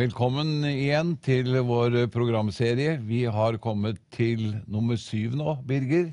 Velkommen 0.00 0.62
igjen 0.64 1.10
til 1.20 1.58
vår 1.66 2.06
programserie. 2.08 2.94
Vi 3.04 3.18
har 3.28 3.58
kommet 3.60 3.98
til 4.14 4.54
nummer 4.64 4.96
syv 4.96 5.34
nå, 5.36 5.58
Birger. 5.68 6.06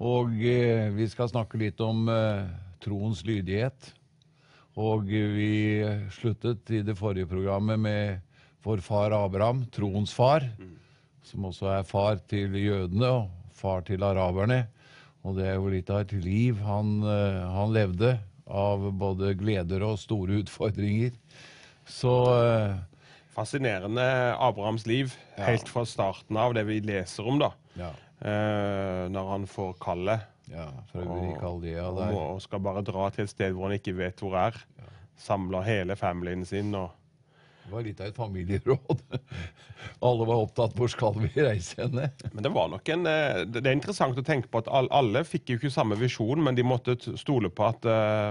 Og 0.00 0.30
eh, 0.40 0.86
vi 0.94 1.04
skal 1.12 1.28
snakke 1.28 1.58
litt 1.60 1.82
om 1.84 2.06
eh, 2.08 2.46
troens 2.80 3.20
lydighet. 3.26 3.90
Og 4.80 5.12
eh, 5.12 5.34
vi 5.34 5.50
sluttet 6.14 6.72
i 6.72 6.80
det 6.86 6.94
forrige 6.96 7.28
programmet 7.28 7.82
med 7.84 8.22
vår 8.64 8.80
far 8.86 9.12
Abraham, 9.12 9.66
troens 9.74 10.14
far, 10.16 10.46
som 11.26 11.50
også 11.50 11.68
er 11.74 11.84
far 11.90 12.22
til 12.30 12.56
jødene 12.56 13.10
og 13.18 13.50
far 13.58 13.84
til 13.84 14.06
araberne. 14.08 14.62
Og 15.26 15.36
det 15.36 15.50
er 15.50 15.58
jo 15.58 15.74
litt 15.74 15.92
av 15.92 16.06
et 16.06 16.16
liv 16.16 16.64
han, 16.64 16.96
eh, 17.02 17.44
han 17.58 17.76
levde, 17.76 18.14
av 18.46 18.88
både 18.96 19.34
gleder 19.36 19.84
og 19.84 20.00
store 20.00 20.40
utfordringer. 20.46 21.12
Så 21.86 22.12
eh, 22.40 22.76
Fascinerende 23.36 24.36
Abrahams 24.40 24.86
liv, 24.86 25.14
Ja. 25.36 25.44
helt 25.44 25.68
fra 25.68 25.84
starten 25.84 26.36
av 26.40 26.54
det 26.56 26.64
vi 26.64 26.80
leser 26.80 27.26
om, 27.28 27.38
da. 27.38 27.52
ja, 27.76 27.92
Eh, 28.16 29.02
når 29.12 29.26
han 29.28 29.42
får 29.44 29.74
kallet 29.76 30.22
ja, 30.48 30.70
og, 30.96 32.14
og, 32.16 32.38
skal 32.40 32.62
bare 32.64 32.80
dra 32.86 33.10
til 33.12 33.26
et 33.26 33.32
sted 33.32 33.52
hvor 33.52 33.68
han 33.68 33.76
ikke 33.76 33.92
vet 33.98 34.22
hvor 34.24 34.38
er. 34.40 34.56
Samler 35.20 35.66
hele 35.66 35.96
familien 36.00 36.46
sin 36.48 36.72
og 36.78 36.94
Det 37.66 37.74
var 37.74 37.84
litt 37.84 38.00
av 38.00 38.08
et 38.08 38.16
familieråd. 38.16 39.02
Alle 40.08 40.28
var 40.30 40.46
opptatt 40.46 40.72
hvor 40.78 40.88
skal 40.88 41.18
vi 41.20 41.28
reise 41.34 41.82
henne? 41.82 42.08
Men 42.32 42.46
det 42.46 42.54
var 42.56 42.72
nok 42.72 42.88
en 42.94 43.04
eh, 43.10 43.42
Det 43.44 43.66
er 43.66 43.76
interessant 43.76 44.16
å 44.16 44.24
tenke 44.24 44.48
på 44.48 44.64
at 44.64 44.72
all, 44.72 44.88
alle 44.96 45.20
fikk 45.28 45.52
jo 45.52 45.60
ikke 45.60 45.74
samme 45.76 46.00
visjon, 46.00 46.40
men 46.46 46.56
de 46.56 46.64
måtte 46.64 46.96
stole 47.20 47.52
på 47.52 47.68
at 47.68 47.84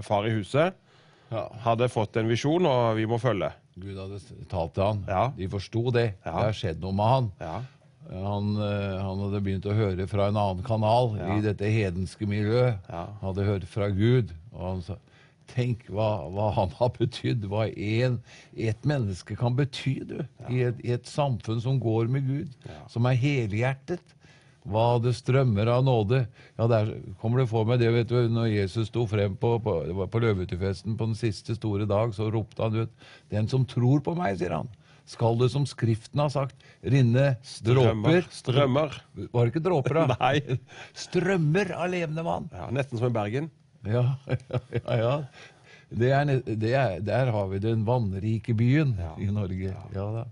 far 0.07 0.25
i 0.25 0.33
huset 0.33 0.73
Ja. 1.31 1.45
hadde 1.65 1.87
fått 1.89 2.17
en 2.19 2.29
visjon, 2.29 2.65
og 2.69 2.95
vi 2.99 3.07
må 3.09 3.17
følge. 3.21 3.51
Gud 3.75 3.97
hadde 3.99 4.19
talt 4.51 4.75
til 4.75 4.85
han. 4.85 5.01
Ja. 5.09 5.23
De 5.35 5.47
forsto 5.51 5.89
det. 5.95 6.11
Ja. 6.23 6.29
Det 6.29 6.43
har 6.43 6.59
skjedd 6.59 6.83
noe 6.83 6.95
med 6.95 7.11
han. 7.11 7.31
Ja. 7.41 7.55
Han, 8.05 8.51
eh, 8.61 8.99
han 9.01 9.23
hadde 9.23 9.41
begynt 9.41 9.65
å 9.65 9.73
høre 9.75 10.05
fra 10.07 10.27
en 10.29 10.37
annen 10.37 10.61
kanal 10.65 11.15
i 11.17 11.39
dette 11.43 11.65
hedenske 11.73 12.27
miljøet. 12.29 12.77
Ja. 12.91 13.07
Hadde 13.23 13.47
hørt 13.47 13.65
fra 13.69 13.89
Gud. 13.93 14.33
Og 14.53 14.63
han 14.69 14.85
sa 14.85 14.99
Tenk 15.45 15.83
hva, 15.93 16.25
hva 16.33 16.47
han 16.55 16.71
har 16.79 16.89
betydd. 16.95 17.43
Hva 17.51 17.67
en, 17.69 18.15
et 18.57 18.87
menneske 18.89 19.35
kan 19.37 19.53
bety, 19.55 19.99
du. 20.09 20.17
I, 20.49 20.63
et, 20.65 20.79
I 20.81 20.95
et 20.95 21.05
samfunn 21.05 21.61
som 21.61 21.77
går 21.79 22.09
med 22.11 22.25
Gud. 22.25 22.55
Som 22.91 23.05
er 23.05 23.19
helhjertet. 23.21 24.15
Hva 24.65 24.85
det 25.03 25.11
strømmer 25.13 25.69
av 25.69 25.83
nåde. 25.85 26.23
Ja, 26.57 26.65
Der 26.71 26.89
kommer 27.21 27.43
det 27.43 27.49
for 27.51 27.67
meg 27.69 27.79
det, 27.83 27.91
vet 27.93 28.09
du, 28.09 28.17
når 28.33 28.47
Jesus 28.49 28.87
sto 28.89 29.03
frem 29.09 29.35
på, 29.37 29.59
på, 29.61 29.75
på 30.09 30.21
løvehyttefesten 30.23 30.95
på 30.97 31.05
den 31.11 31.17
siste 31.19 31.53
store 31.57 31.85
dag, 31.89 32.15
så 32.17 32.31
ropte 32.33 32.63
han 32.65 32.79
ut 32.85 32.95
Den 33.29 33.47
som 33.51 33.65
tror 33.69 34.01
på 34.05 34.15
meg, 34.17 34.39
sier 34.41 34.55
han, 34.57 34.71
skal 35.05 35.37
det 35.37 35.51
som 35.53 35.67
Skriften 35.69 36.23
har 36.23 36.31
sagt, 36.33 36.55
rinne 36.81 37.35
dråper 37.61 38.25
Strømmer. 38.33 38.95
Var 39.29 39.45
det 39.45 39.53
ikke 39.53 39.65
dråper, 39.67 39.99
da? 40.01 40.17
Nei. 40.25 40.57
Strømmer 40.97 41.75
av 41.77 41.91
levende 41.93 42.25
vann. 42.25 42.49
Ja, 42.53 42.71
nesten 42.73 42.97
som 42.97 43.11
i 43.11 43.15
Bergen. 43.15 43.51
Ja, 43.85 44.15
ja, 44.73 44.95
ja. 44.97 45.13
Det 45.95 46.09
er, 46.09 46.31
det 46.49 46.71
er, 46.73 46.95
der 47.05 47.29
har 47.35 47.51
vi 47.51 47.59
den 47.61 47.85
vannrike 47.85 48.55
byen 48.57 48.95
Ja. 48.97 49.11
i 49.21 49.29
Norge. 49.29 49.75
Ja. 49.93 50.25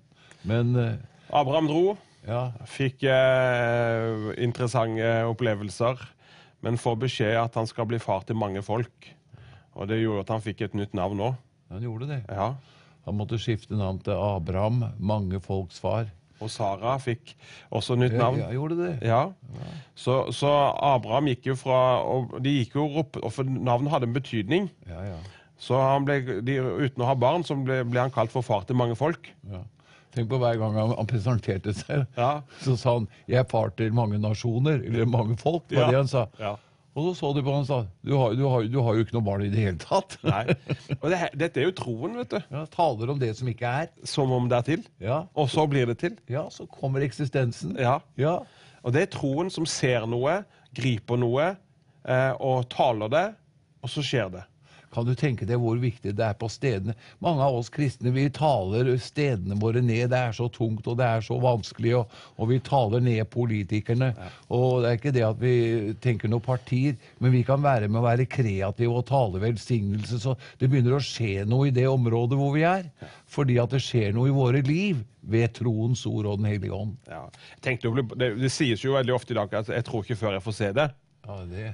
Men 0.49 0.73
uh, 0.75 0.95
Abraham 1.29 1.69
dro. 1.69 1.83
Ja, 2.27 2.43
Fikk 2.69 3.03
eh, 3.09 4.31
interessante 4.43 5.09
opplevelser, 5.27 5.99
men 6.63 6.79
får 6.79 6.99
beskjed 7.01 7.37
at 7.39 7.57
han 7.59 7.67
skal 7.67 7.87
bli 7.89 7.99
far 7.99 8.23
til 8.27 8.39
mange 8.39 8.63
folk. 8.63 9.09
Og 9.73 9.89
det 9.89 9.99
gjorde 10.03 10.23
at 10.23 10.31
han 10.35 10.43
fikk 10.45 10.61
et 10.67 10.77
nytt 10.77 10.93
navn 10.95 11.21
òg. 11.31 11.39
han 11.73 11.83
gjorde 11.83 12.07
det. 12.11 12.21
Ja. 12.29 12.53
Han 13.03 13.17
måtte 13.19 13.39
skifte 13.41 13.75
navn 13.75 13.99
til 13.99 14.15
Abraham, 14.15 14.83
mange 14.99 15.41
folks 15.43 15.81
far. 15.83 16.07
Og 16.43 16.49
Sara 16.51 16.95
fikk 16.99 17.33
også 17.71 17.95
nytt 17.99 18.15
navn. 18.19 18.39
ja, 18.41 18.49
gjorde 18.51 18.77
det. 18.79 18.93
Ja. 19.07 19.31
Så, 19.95 20.31
så 20.35 20.49
Abraham 20.83 21.29
gikk 21.31 21.51
jo 21.51 21.55
fra 21.59 21.79
og 22.03 22.37
De 22.43 22.57
gikk 22.59 22.75
jo 22.79 22.87
opp, 22.99 23.19
og 23.19 23.31
for 23.31 23.47
navnet 23.47 23.93
hadde 23.93 24.09
en 24.09 24.15
betydning. 24.15 24.69
Ja, 24.89 25.03
ja. 25.13 25.19
Så 25.63 25.79
han 25.79 26.07
ble, 26.07 26.41
de, 26.43 26.57
uten 26.59 27.03
å 27.03 27.07
ha 27.07 27.15
barn, 27.15 27.45
så 27.47 27.55
ble, 27.55 27.83
ble 27.87 28.01
han 28.01 28.11
kalt 28.11 28.33
for 28.33 28.43
far 28.43 28.65
til 28.67 28.79
mange 28.79 28.97
folk. 28.99 29.31
ja. 29.51 29.63
Tenk 30.13 30.29
på 30.29 30.37
hver 30.37 30.57
gang 30.61 30.75
han, 30.77 30.93
han 30.97 31.07
presenterte 31.09 31.73
seg, 31.73 32.05
Ja. 32.17 32.41
så 32.61 32.75
sa 32.77 32.93
han 32.99 33.07
'jeg 33.27 33.39
er 33.39 33.49
far 33.49 33.69
til 33.75 33.93
mange 33.93 34.19
nasjoner', 34.21 34.83
eller 34.85 35.05
'mange 35.05 35.35
folk'. 35.37 35.69
Var 35.73 35.81
Ja. 35.81 35.87
det 35.89 35.95
han 35.97 36.07
sa. 36.07 36.25
Ja. 36.39 36.55
Og 36.95 37.15
så 37.15 37.19
så 37.19 37.33
de 37.35 37.41
på 37.41 37.49
han 37.51 37.61
og 37.61 37.65
sa 37.67 37.87
du 38.05 38.15
har, 38.17 38.35
du, 38.35 38.47
har, 38.47 38.61
'du 38.69 38.81
har 38.83 38.93
jo 38.93 39.03
ikke 39.03 39.13
noe 39.13 39.23
barn 39.25 39.41
i 39.41 39.49
det 39.49 39.57
hele 39.59 39.77
tatt'. 39.77 40.17
Nei. 40.23 40.45
Og 41.01 41.09
det, 41.09 41.29
dette 41.39 41.57
er 41.59 41.63
jo 41.65 41.71
troen, 41.71 42.15
vet 42.17 42.29
du. 42.29 42.39
Ja, 42.51 42.65
taler 42.65 43.09
om 43.09 43.17
det 43.19 43.35
som 43.35 43.47
ikke 43.47 43.65
er. 43.65 43.87
Som 44.05 44.31
om 44.31 44.47
det 44.47 44.57
er 44.57 44.61
til. 44.61 44.83
Ja, 45.01 45.23
Og 45.35 45.49
så 45.49 45.67
blir 45.67 45.85
det 45.87 45.97
til. 45.97 46.17
ja 46.29 46.47
så 46.49 46.67
kommer 46.69 47.01
eksistensen. 47.01 47.75
Ja. 47.79 47.99
Ja. 48.17 48.39
Og 48.83 48.93
det 48.93 49.01
er 49.01 49.17
troen 49.17 49.49
som 49.49 49.65
ser 49.65 50.05
noe, 50.05 50.43
griper 50.75 51.17
noe, 51.17 51.55
eh, 52.05 52.33
og 52.39 52.69
taler 52.69 53.07
det, 53.09 53.35
og 53.81 53.89
så 53.89 54.01
skjer 54.03 54.29
det. 54.31 54.43
Kan 54.93 55.07
du 55.07 55.13
tenke 55.17 55.47
deg 55.49 55.59
hvor 55.61 55.79
viktig 55.81 56.13
det 56.17 56.25
er 56.25 56.37
på 56.37 56.49
stedene? 56.51 56.95
Mange 57.23 57.43
av 57.45 57.57
oss 57.57 57.71
kristne 57.73 58.13
vi 58.13 58.27
taler 58.33 58.91
stedene 59.01 59.57
våre 59.59 59.81
ned. 59.81 60.11
Det 60.13 60.19
er 60.19 60.35
så 60.37 60.49
tungt 60.53 60.87
og 60.89 60.99
det 60.99 61.07
er 61.07 61.25
så 61.25 61.39
vanskelig, 61.41 61.95
og, 61.99 62.17
og 62.37 62.51
vi 62.51 62.59
taler 62.63 63.03
ned 63.03 63.23
politikerne. 63.33 64.11
Og 64.53 64.83
det 64.83 64.91
er 64.91 64.99
ikke 64.99 65.15
det 65.15 65.25
at 65.27 65.41
vi 65.41 65.55
tenker 66.03 66.31
noen 66.31 66.45
partier, 66.45 66.97
men 67.19 67.33
vi 67.33 67.43
kan 67.47 67.63
være 67.63 67.89
med 67.89 68.01
å 68.01 68.05
være 68.07 68.29
kreative 68.29 68.93
og 68.93 69.07
tale 69.09 69.41
velsignelse. 69.43 70.21
Så 70.21 70.37
det 70.61 70.69
begynner 70.69 70.97
å 70.99 71.03
skje 71.03 71.47
noe 71.49 71.69
i 71.69 71.75
det 71.75 71.87
området 71.89 72.39
hvor 72.39 72.53
vi 72.55 72.67
er. 72.67 72.89
Fordi 73.33 73.57
at 73.61 73.73
det 73.73 73.81
skjer 73.83 74.13
noe 74.15 74.29
i 74.29 74.35
våre 74.35 74.61
liv 74.65 75.01
ved 75.23 75.53
troens 75.55 76.03
ord 76.09 76.27
og 76.27 76.41
Den 76.41 76.51
hellige 76.51 76.75
ånd. 76.75 76.97
Ja. 77.07 77.25
Det, 77.63 78.33
det 78.41 78.51
sies 78.51 78.83
jo 78.83 78.97
veldig 78.97 79.15
ofte 79.15 79.33
i 79.33 79.39
dag 79.39 79.53
at 79.61 79.71
jeg 79.71 79.87
tror 79.87 80.03
ikke 80.03 80.19
før 80.19 80.37
jeg 80.37 80.45
får 80.45 80.57
se 80.59 80.69
det. 80.75 80.89
Ja, 81.23 81.37
det, 81.47 81.69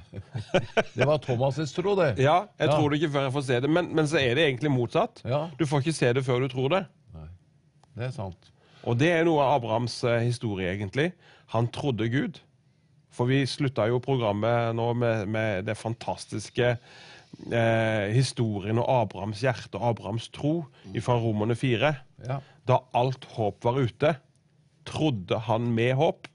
det 0.94 1.06
var 1.08 1.18
Thomas' 1.24 1.72
tro, 1.74 1.96
det. 1.98 2.12
Ja, 2.22 2.44
jeg 2.60 2.68
Ja. 2.68 2.76
tror 2.76 2.90
det 2.92 3.00
ikke 3.00 3.12
før 3.16 3.24
jeg 3.26 3.32
får 3.34 3.46
se 3.48 3.60
det, 3.64 3.70
men, 3.70 3.88
men 3.98 4.06
så 4.06 4.20
er 4.22 4.34
det 4.38 4.44
egentlig 4.46 4.70
motsatt. 4.70 5.22
Ja. 5.26 5.48
Du 5.58 5.64
får 5.66 5.82
ikke 5.82 5.96
se 5.96 6.12
det 6.14 6.22
før 6.24 6.44
du 6.44 6.48
tror 6.52 6.68
det. 6.76 6.84
Nei, 7.16 7.26
det 7.98 8.06
er 8.06 8.14
sant. 8.14 8.52
Og 8.86 8.96
det 9.00 9.10
er 9.12 9.24
noe 9.26 9.42
av 9.42 9.58
Abrahams 9.58 9.98
eh, 10.08 10.20
historie, 10.24 10.70
egentlig. 10.72 11.10
Han 11.52 11.66
trodde 11.74 12.06
Gud. 12.08 12.38
For 13.10 13.26
vi 13.26 13.42
slutta 13.50 13.88
jo 13.90 13.98
programmet 13.98 14.70
nå 14.78 14.92
med, 14.94 15.26
med 15.28 15.66
det 15.66 15.74
fantastiske 15.76 16.76
eh, 17.50 18.06
historien 18.14 18.78
og 18.78 18.86
Abrahams 19.02 19.42
hjerte 19.42 19.80
og 19.80 19.88
Abrahams 19.90 20.28
tro 20.32 20.52
fra 21.02 21.16
Romerne 21.18 21.56
4. 21.58 21.90
Ja. 22.28 22.38
Da 22.70 22.78
alt 22.96 23.26
håp 23.34 23.66
var 23.66 23.80
ute, 23.82 24.14
trodde 24.86 25.42
han 25.50 25.72
med 25.74 25.96
håp. 25.98 26.30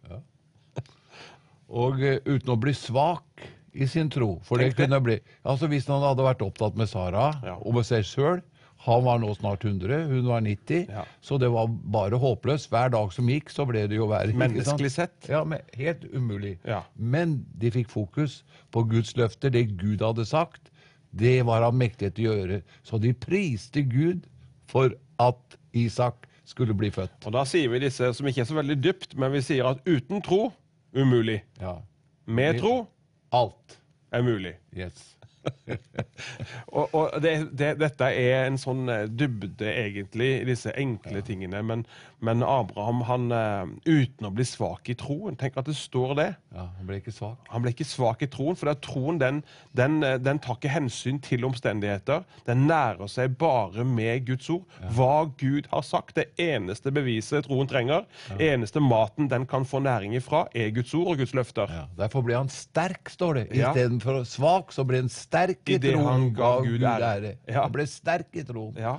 Og 1.69 2.01
eh, 2.03 2.19
uten 2.25 2.51
å 2.53 2.59
bli 2.61 2.73
svak 2.77 3.45
i 3.73 3.87
sin 3.89 4.09
tro. 4.09 4.39
For 4.47 4.57
det 4.61 4.75
kunne 4.77 4.99
bli 5.03 5.17
Altså 5.43 5.67
Hvis 5.67 5.87
han 5.91 6.03
hadde 6.03 6.23
vært 6.23 6.43
opptatt 6.45 6.75
med 6.79 6.87
Sara 6.87 7.31
Ja. 7.43 7.55
og 7.59 7.73
med 7.75 7.83
seg 7.87 8.05
sjøl 8.07 8.41
Han 8.85 9.03
var 9.03 9.17
nå 9.19 9.31
snart 9.35 9.63
100, 9.65 10.05
hun 10.11 10.27
var 10.27 10.41
90, 10.45 10.85
Ja. 10.91 11.03
så 11.21 11.39
det 11.39 11.49
var 11.49 11.65
bare 11.67 12.19
håpløst. 12.21 12.69
Hver 12.69 12.91
dag 12.93 13.11
som 13.13 13.25
gikk, 13.27 13.49
så 13.49 13.65
ble 13.65 13.87
det 13.87 13.95
jo 13.97 14.05
verre. 14.07 14.31
Menneskelig 14.35 14.91
sett. 14.91 15.27
Ja, 15.29 15.43
men 15.43 15.59
Helt 15.73 16.03
umulig. 16.13 16.59
Ja. 16.67 16.83
Men 16.95 17.45
de 17.57 17.71
fikk 17.71 17.89
fokus 17.89 18.43
på 18.71 18.83
Guds 18.87 19.15
løfter, 19.17 19.49
det 19.49 19.75
Gud 19.79 20.01
hadde 20.05 20.25
sagt. 20.25 20.69
Det 21.15 21.43
var 21.47 21.63
han 21.63 21.73
mektig 21.79 22.13
til 22.15 22.29
å 22.29 22.35
gjøre. 22.37 22.61
Så 22.83 22.99
de 23.01 23.13
priste 23.13 23.81
Gud 23.89 24.27
for 24.67 24.91
at 25.19 25.57
Isak 25.73 26.27
skulle 26.45 26.75
bli 26.77 26.91
født. 26.91 27.25
Og 27.25 27.31
da 27.33 27.43
sier 27.47 27.69
vi 27.71 27.79
disse 27.79 28.13
som 28.13 28.27
ikke 28.27 28.41
er 28.43 28.45
så 28.51 28.59
veldig 28.59 28.77
dypt, 28.83 29.15
men 29.17 29.31
vi 29.31 29.41
sier 29.41 29.65
at 29.71 29.81
uten 29.87 30.21
tro 30.21 30.51
umulig. 30.95 31.43
Ja. 31.61 31.77
Med 32.25 32.59
tro 32.59 32.87
Alt. 33.35 33.79
er 34.11 34.25
mulig. 34.25 34.55
Yes. 34.77 35.11
Og, 36.67 36.89
og 36.95 37.21
det, 37.21 37.35
det, 37.53 37.75
dette 37.77 38.07
er 38.09 38.47
en 38.47 38.57
sånn 38.57 38.87
dybde, 39.13 39.67
egentlig, 39.69 40.29
i 40.41 40.47
disse 40.47 40.73
enkle 40.79 41.21
tingene. 41.25 41.61
Men, 41.61 41.83
men 42.25 42.41
Abraham, 42.43 43.03
han 43.07 43.27
eh, 43.35 43.65
uten 43.85 44.27
å 44.27 44.31
bli 44.33 44.45
svak 44.47 44.89
i 44.91 44.95
troen 44.97 45.37
Tenk 45.39 45.57
at 45.61 45.67
det 45.69 45.75
står 45.77 46.13
det. 46.17 46.27
Ja, 46.55 46.65
Han 46.79 46.87
ble 46.89 46.97
ikke 47.01 47.13
svak. 47.13 47.37
Han 47.51 47.63
ble 47.63 47.71
ikke 47.75 47.87
svak 47.87 48.23
i 48.25 48.29
troen, 48.31 48.57
for 48.59 48.71
troen 48.83 49.19
den, 49.21 49.41
den, 49.77 49.99
eh, 50.03 50.17
den 50.21 50.39
tar 50.43 50.57
ikke 50.57 50.71
hensyn 50.73 51.19
til 51.23 51.45
omstendigheter. 51.47 52.23
Den 52.47 52.65
nærer 52.69 53.09
seg 53.11 53.37
bare 53.41 53.85
med 53.87 54.25
Guds 54.27 54.49
ord. 54.53 54.65
Hva 54.97 55.25
Gud 55.39 55.69
har 55.71 55.85
sagt. 55.85 56.15
Det 56.15 56.29
eneste 56.41 56.91
beviset 56.95 57.45
troen 57.49 57.67
trenger, 57.69 58.05
eneste 58.39 58.81
maten 58.83 59.29
den 59.31 59.45
kan 59.49 59.65
få 59.67 59.81
næring 59.83 60.15
ifra, 60.17 60.45
er 60.55 60.71
Guds 60.75 60.93
ord 60.95 61.13
og 61.13 61.21
Guds 61.23 61.35
løfter. 61.37 61.71
Ja, 61.71 61.85
derfor 61.99 62.23
ble 62.25 62.37
han 62.39 62.49
sterk, 62.53 63.11
står 63.11 63.41
det. 63.41 63.45
Ja. 63.59 63.71
Istedenfor 63.73 64.23
svak, 64.29 64.71
så 64.75 64.85
ble 64.87 65.03
han 65.03 65.11
sterk 65.11 65.61
i 65.67 65.77
I 65.77 65.81
troen. 65.83 66.05
han 66.07 66.27
ga 66.37 66.51
Gud 66.65 66.83
ære. 66.87 67.35
Ja. 67.47 67.61
Han 67.65 67.75
ble 67.75 67.87
sterk 67.89 68.31
i 68.33 68.45
troen. 68.47 68.75
Ja. 68.79 68.97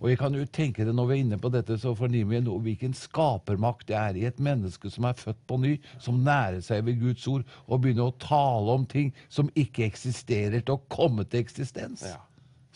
Og 0.00 0.10
jeg 0.10 0.20
kan 0.20 0.34
jo 0.36 0.44
tenke 0.52 0.84
det 0.84 0.94
når 0.94 1.08
vi 1.08 1.16
er 1.16 1.24
inne 1.24 1.38
på 1.40 1.50
dette, 1.52 1.78
så 1.80 1.94
fornimmer 1.96 2.36
vi 2.36 2.42
nå 2.44 2.58
hvilken 2.64 2.94
skapermakt 2.96 3.88
det 3.88 3.96
er 3.98 4.18
i 4.18 4.26
et 4.28 4.40
menneske 4.42 4.90
som 4.92 5.08
er 5.08 5.18
født 5.18 5.42
på 5.48 5.58
ny, 5.62 5.74
som 6.02 6.22
nærer 6.26 6.60
seg 6.64 6.84
ved 6.86 7.00
Guds 7.00 7.26
ord, 7.32 7.46
og 7.66 7.82
begynner 7.84 8.10
å 8.10 8.16
tale 8.22 8.76
om 8.76 8.86
ting 8.88 9.12
som 9.32 9.50
ikke 9.56 9.86
eksisterer, 9.88 10.60
til 10.60 10.76
å 10.76 10.84
komme 10.92 11.24
til 11.24 11.44
eksistens. 11.44 12.04
Ja. 12.10 12.20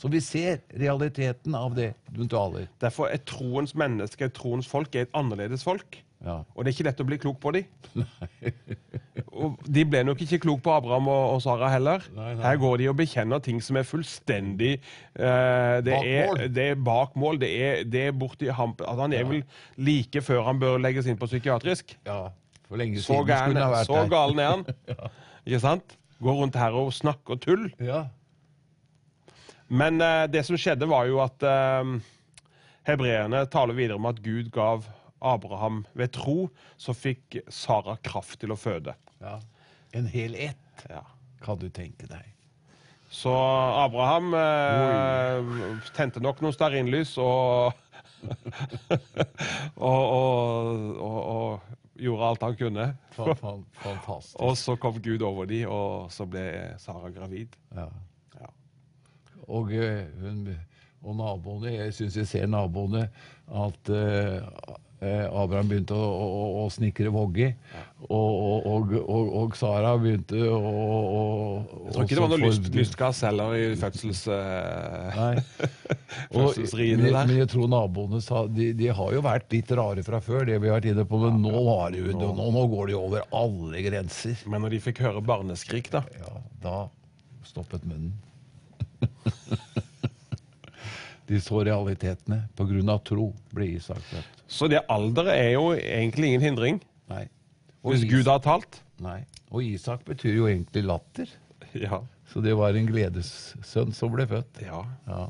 Så 0.01 0.09
vi 0.09 0.23
ser 0.25 0.63
realiteten 0.81 1.55
av 1.55 1.75
det 1.77 1.91
du 2.09 2.23
taler. 2.25 2.71
Derfor 2.81 3.11
er 3.13 3.21
troens 3.29 3.75
menneske, 3.77 4.31
troens 4.33 4.69
folk, 4.69 4.95
er 4.97 5.05
et 5.05 5.19
annerledes 5.19 5.67
folk. 5.67 5.99
Ja. 6.21 6.43
Og 6.53 6.65
det 6.65 6.71
er 6.71 6.77
ikke 6.77 6.85
lett 6.85 7.01
å 7.01 7.07
bli 7.09 7.17
klok 7.21 7.39
på 7.41 7.53
dem. 7.57 8.03
og 9.41 9.63
de 9.65 9.85
ble 9.89 10.03
nok 10.05 10.21
ikke 10.21 10.41
klok 10.43 10.61
på 10.67 10.75
Abraham 10.75 11.09
og, 11.09 11.23
og 11.37 11.41
Sara 11.45 11.71
heller. 11.73 12.05
Nei, 12.17 12.35
nei. 12.35 12.45
Her 12.45 12.59
går 12.61 12.77
de 12.83 12.91
og 12.93 12.99
bekjenner 12.99 13.41
ting 13.45 13.63
som 13.65 13.79
er 13.81 13.89
fullstendig 13.89 14.75
uh, 15.17 15.81
det, 15.87 15.97
er, 15.97 16.45
det 16.53 16.67
er 16.75 16.85
bak 16.91 17.17
mål. 17.21 17.41
Det 17.41 17.51
er, 17.57 17.81
det 17.89 18.05
er 18.11 18.19
borti 18.21 18.53
ham, 18.53 18.77
at 18.85 19.01
han 19.01 19.17
er 19.17 19.25
vel 19.31 19.41
like 19.81 20.21
før 20.27 20.45
han 20.51 20.61
bør 20.61 20.77
legges 20.83 21.09
inn 21.09 21.19
på 21.21 21.31
psykiatrisk. 21.31 21.97
ja. 22.09 22.27
For 22.71 22.79
lenge 22.79 23.01
Så 23.03 23.17
gæren, 23.27 23.51
skulle 23.51 23.59
han 23.59 23.67
ha 23.67 23.79
vært 23.81 23.89
så 23.89 24.05
galen 24.07 24.39
er 24.39 24.53
han. 24.53 24.61
Ikke 25.49 25.59
sant? 25.65 25.97
Går 26.23 26.37
rundt 26.39 26.59
her 26.61 26.77
og 26.79 26.93
snakker 26.95 27.41
tull. 27.43 27.65
Ja. 27.83 28.05
Men 29.67 29.99
uh, 29.99 30.29
det 30.31 30.45
som 30.47 30.59
skjedde, 30.61 30.87
var 30.87 31.09
jo 31.11 31.19
at 31.25 31.43
uh, 31.43 31.97
hebreerne 32.87 33.43
taler 33.51 33.75
videre 33.75 33.99
om 33.99 34.07
at 34.07 34.23
Gud 34.23 34.53
gav 34.55 34.87
Abraham 35.21 35.85
ved 35.95 36.13
tro, 36.17 36.49
så 36.81 36.95
fikk 36.97 37.41
Sara 37.53 37.97
kraft 38.03 38.41
til 38.41 38.53
å 38.53 38.59
føde. 38.61 38.95
ja. 39.21 39.39
En 39.93 40.07
hel 40.07 40.35
ett, 40.39 40.85
Ja. 40.89 41.03
kan 41.43 41.59
du 41.59 41.69
tenke 41.69 42.07
deg. 42.07 42.23
Så 43.11 43.33
Abraham 43.35 44.35
eh, 44.39 45.81
tente 45.97 46.21
nok 46.23 46.39
noen 46.41 46.55
stearinlys 46.55 47.17
og 47.19 47.73
og, 49.77 50.03
og, 50.07 51.19
og, 51.25 51.61
gjorde 52.01 52.29
alt 52.29 52.45
han 52.47 52.57
kunne. 52.57 52.87
Fan, 53.17 53.35
fan, 53.37 53.65
fantastisk. 53.83 54.37
Og 54.41 54.55
så 54.57 54.77
kom 54.81 55.01
Gud 55.03 55.23
over 55.27 55.49
de, 55.51 55.65
og 55.69 56.13
så 56.15 56.25
ble 56.31 56.45
Sara 56.81 57.11
gravid. 57.13 57.57
Ja. 57.77 57.89
Ja. 58.39 58.49
Og, 59.49 59.73
eh, 59.75 60.07
hun, 60.23 60.47
og 61.03 61.17
naboene, 61.19 61.75
jeg 61.75 61.97
syns 61.99 62.17
jeg 62.17 62.31
ser 62.31 62.47
naboene, 62.49 63.09
at 63.67 63.91
eh, 63.93 64.47
Abraham 65.00 65.69
begynte 65.70 65.97
å, 65.97 66.08
å, 66.20 66.41
å 66.61 66.64
snikre 66.73 67.08
Voggi, 67.14 67.47
og, 68.05 68.11
og, 68.69 68.91
og, 69.00 69.31
og, 69.41 69.55
Sara 69.56 69.94
begynte 70.00 70.37
å, 70.44 70.58
å 70.61 71.23
Jeg 71.87 71.94
tror 71.94 72.05
ikke 72.05 72.19
det 72.19 72.23
var 72.25 72.32
noe 72.35 72.41
lyst, 72.43 72.69
lystgass 72.76 73.23
heller 73.25 73.55
i 73.56 73.62
fødsels... 73.81 74.23
eh. 74.35 75.41
Fødselsriene 76.35 77.08
der. 77.08 77.17
men 77.31 77.41
jeg 77.41 77.49
tror 77.55 77.70
naboene 77.73 78.20
sa 78.25 78.44
de, 78.50 78.70
de 78.76 78.91
har 78.93 79.14
jo 79.17 79.25
vært 79.25 79.49
litt 79.56 79.73
rare 79.79 80.05
fra 80.05 80.20
før, 80.25 80.44
det 80.50 80.58
vi 80.61 80.69
har 80.69 80.76
vært 80.81 80.91
inne 80.93 81.06
på, 81.08 81.20
men 81.25 81.41
nå, 81.44 81.55
var 81.70 81.94
de, 81.97 82.05
jo- 82.05 82.35
nå, 82.37 82.50
nå 82.52 82.67
går 82.75 82.93
de 82.93 82.99
over 83.00 83.25
alle 83.41 83.85
grenser. 83.87 84.37
Men 84.52 84.67
når 84.67 84.76
de 84.76 84.82
fikk 84.91 85.05
høre 85.06 85.25
barneskrik, 85.25 85.88
da 85.94 86.05
Ja, 86.20 86.35
da 86.61 86.76
stoppet 87.49 87.88
munnen. 87.88 88.12
De 91.31 91.38
så 91.41 91.61
realitetene. 91.62 92.41
På 92.58 92.64
grunn 92.67 92.88
av 92.91 93.05
tro 93.06 93.29
ble 93.55 93.69
Isak 93.76 94.02
født. 94.11 94.40
Så 94.50 94.67
det 94.70 94.82
alderet 94.91 95.37
er 95.38 95.52
jo 95.55 95.69
egentlig 95.79 96.32
ingen 96.32 96.43
hindring. 96.49 96.81
Nei. 97.11 97.26
Og, 97.81 97.93
Hvis 97.94 98.02
Is 98.05 98.11
Gud 98.11 98.29
har 98.29 98.41
talt. 98.44 98.81
Nei. 99.00 99.23
og 99.50 99.62
Isak 99.64 100.02
betyr 100.05 100.35
jo 100.37 100.49
egentlig 100.50 100.85
latter. 100.88 101.31
Ja. 101.79 102.00
Så 102.26 102.41
det 102.43 102.50
var 102.58 102.75
en 102.75 102.87
gledessønn 102.88 103.93
som 103.94 104.11
ble 104.11 104.25
født. 104.26 104.58
ja. 104.64 104.81
Ja. 105.06 105.20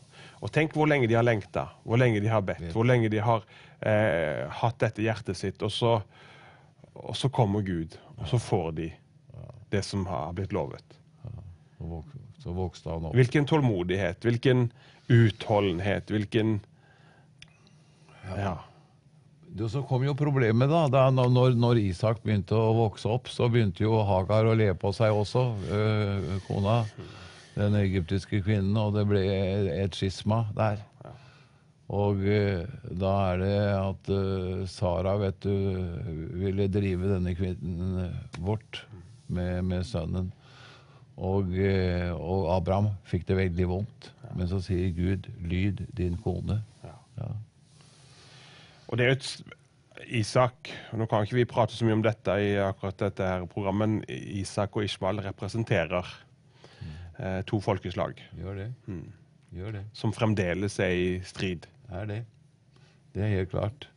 Og 0.40 0.48
tenk 0.52 0.72
hvor 0.72 0.88
lenge 0.88 1.08
de 1.08 1.16
har 1.16 1.24
lengta, 1.24 1.66
hvor 1.84 2.00
lenge 2.00 2.20
de 2.24 2.28
har 2.32 2.40
bedt, 2.44 2.70
hvor 2.72 2.84
lenge 2.88 3.10
de 3.12 3.20
har 3.20 3.44
eh, 3.84 4.46
hatt 4.60 4.78
dette 4.80 5.04
hjertet 5.04 5.36
sitt. 5.36 5.60
Og 5.64 5.72
så, 5.72 5.98
og 6.96 7.16
så 7.16 7.28
kommer 7.32 7.60
Gud, 7.64 7.96
og 8.16 8.24
så 8.28 8.40
får 8.40 8.70
de 8.78 8.88
det 9.72 9.82
som 9.84 10.06
har 10.08 10.32
blitt 10.36 10.52
lovet. 10.56 10.96
Så, 11.76 11.84
vok 11.88 12.16
så 12.40 12.54
vokste 12.56 12.92
han 12.92 13.04
opp. 13.10 13.16
Hvilken 13.20 13.48
tålmodighet, 13.48 14.24
hvilken 14.24 14.70
utholdenhet, 15.12 16.08
hvilken 16.12 16.58
Ja. 18.36 18.56
Det, 19.50 19.68
så 19.72 19.82
kom 19.82 20.04
jo 20.06 20.14
problemet, 20.14 20.70
da. 20.70 20.84
da 20.92 21.08
når, 21.10 21.56
når 21.58 21.80
Isak 21.82 22.20
begynte 22.22 22.54
å 22.54 22.74
vokse 22.76 23.08
opp, 23.10 23.30
så 23.32 23.48
begynte 23.50 23.82
jo 23.82 23.98
Hagar 24.06 24.46
å 24.46 24.54
le 24.54 24.70
på 24.78 24.92
seg 24.94 25.16
også, 25.16 25.42
øh, 25.74 26.28
kona. 26.46 26.84
Den 27.56 27.74
egyptiske 27.80 28.44
kvinnen, 28.44 28.76
og 28.78 28.94
det 28.94 29.08
ble 29.10 29.24
et 29.74 29.98
skisma 29.98 30.44
der. 30.54 30.78
Og 31.90 32.22
øh, 32.22 32.62
da 33.00 33.14
er 33.32 33.40
det 33.40 33.54
at 33.74 34.10
øh, 34.14 34.68
Sara, 34.70 35.16
vet 35.18 35.42
du, 35.42 35.50
ville 36.38 36.68
drive 36.70 37.10
denne 37.10 37.34
kvinnen 37.34 38.04
øh, 38.04 38.44
bort 38.44 38.84
med, 39.26 39.62
med 39.66 39.84
sønnen. 39.84 40.30
Og, 41.16 41.50
øh, 41.50 42.14
og 42.14 42.56
Abraham 42.56 42.92
fikk 43.04 43.26
det 43.28 43.36
veldig 43.36 43.68
vondt. 43.68 44.12
Men 44.38 44.46
så 44.48 44.62
sier 44.62 44.94
Gud, 44.94 45.26
lyd 45.42 45.82
din 45.98 46.14
kone. 46.22 46.62
Ja. 47.18 47.34
Og 48.90 48.98
det 48.98 49.06
er 49.06 49.16
et 49.16 49.30
Isak 50.16 50.70
Nå 50.96 51.06
kan 51.06 51.26
ikke 51.26 51.38
vi 51.38 51.46
prate 51.48 51.76
så 51.76 51.86
mye 51.86 51.98
om 51.98 52.04
dette 52.04 52.34
i 52.42 52.54
akkurat 52.62 52.98
dette 52.98 53.26
her 53.26 53.46
programmet, 53.50 54.00
men 54.00 54.20
Isak 54.40 54.78
og 54.78 54.86
Ishmael 54.86 55.20
representerer 55.22 56.08
eh, 57.20 57.40
to 57.46 57.60
folkeslag 57.62 58.18
Gjør 58.38 58.62
det. 58.62 58.68
Gjør 59.54 59.76
det. 59.76 59.84
som 59.92 60.14
fremdeles 60.14 60.78
er 60.82 60.94
i 60.96 61.10
strid. 61.26 61.68
Det 61.86 62.00
er 62.00 62.08
det. 62.08 62.20
Det 63.14 63.26
er 63.26 63.34
helt 63.34 63.52
klart. 63.52 63.88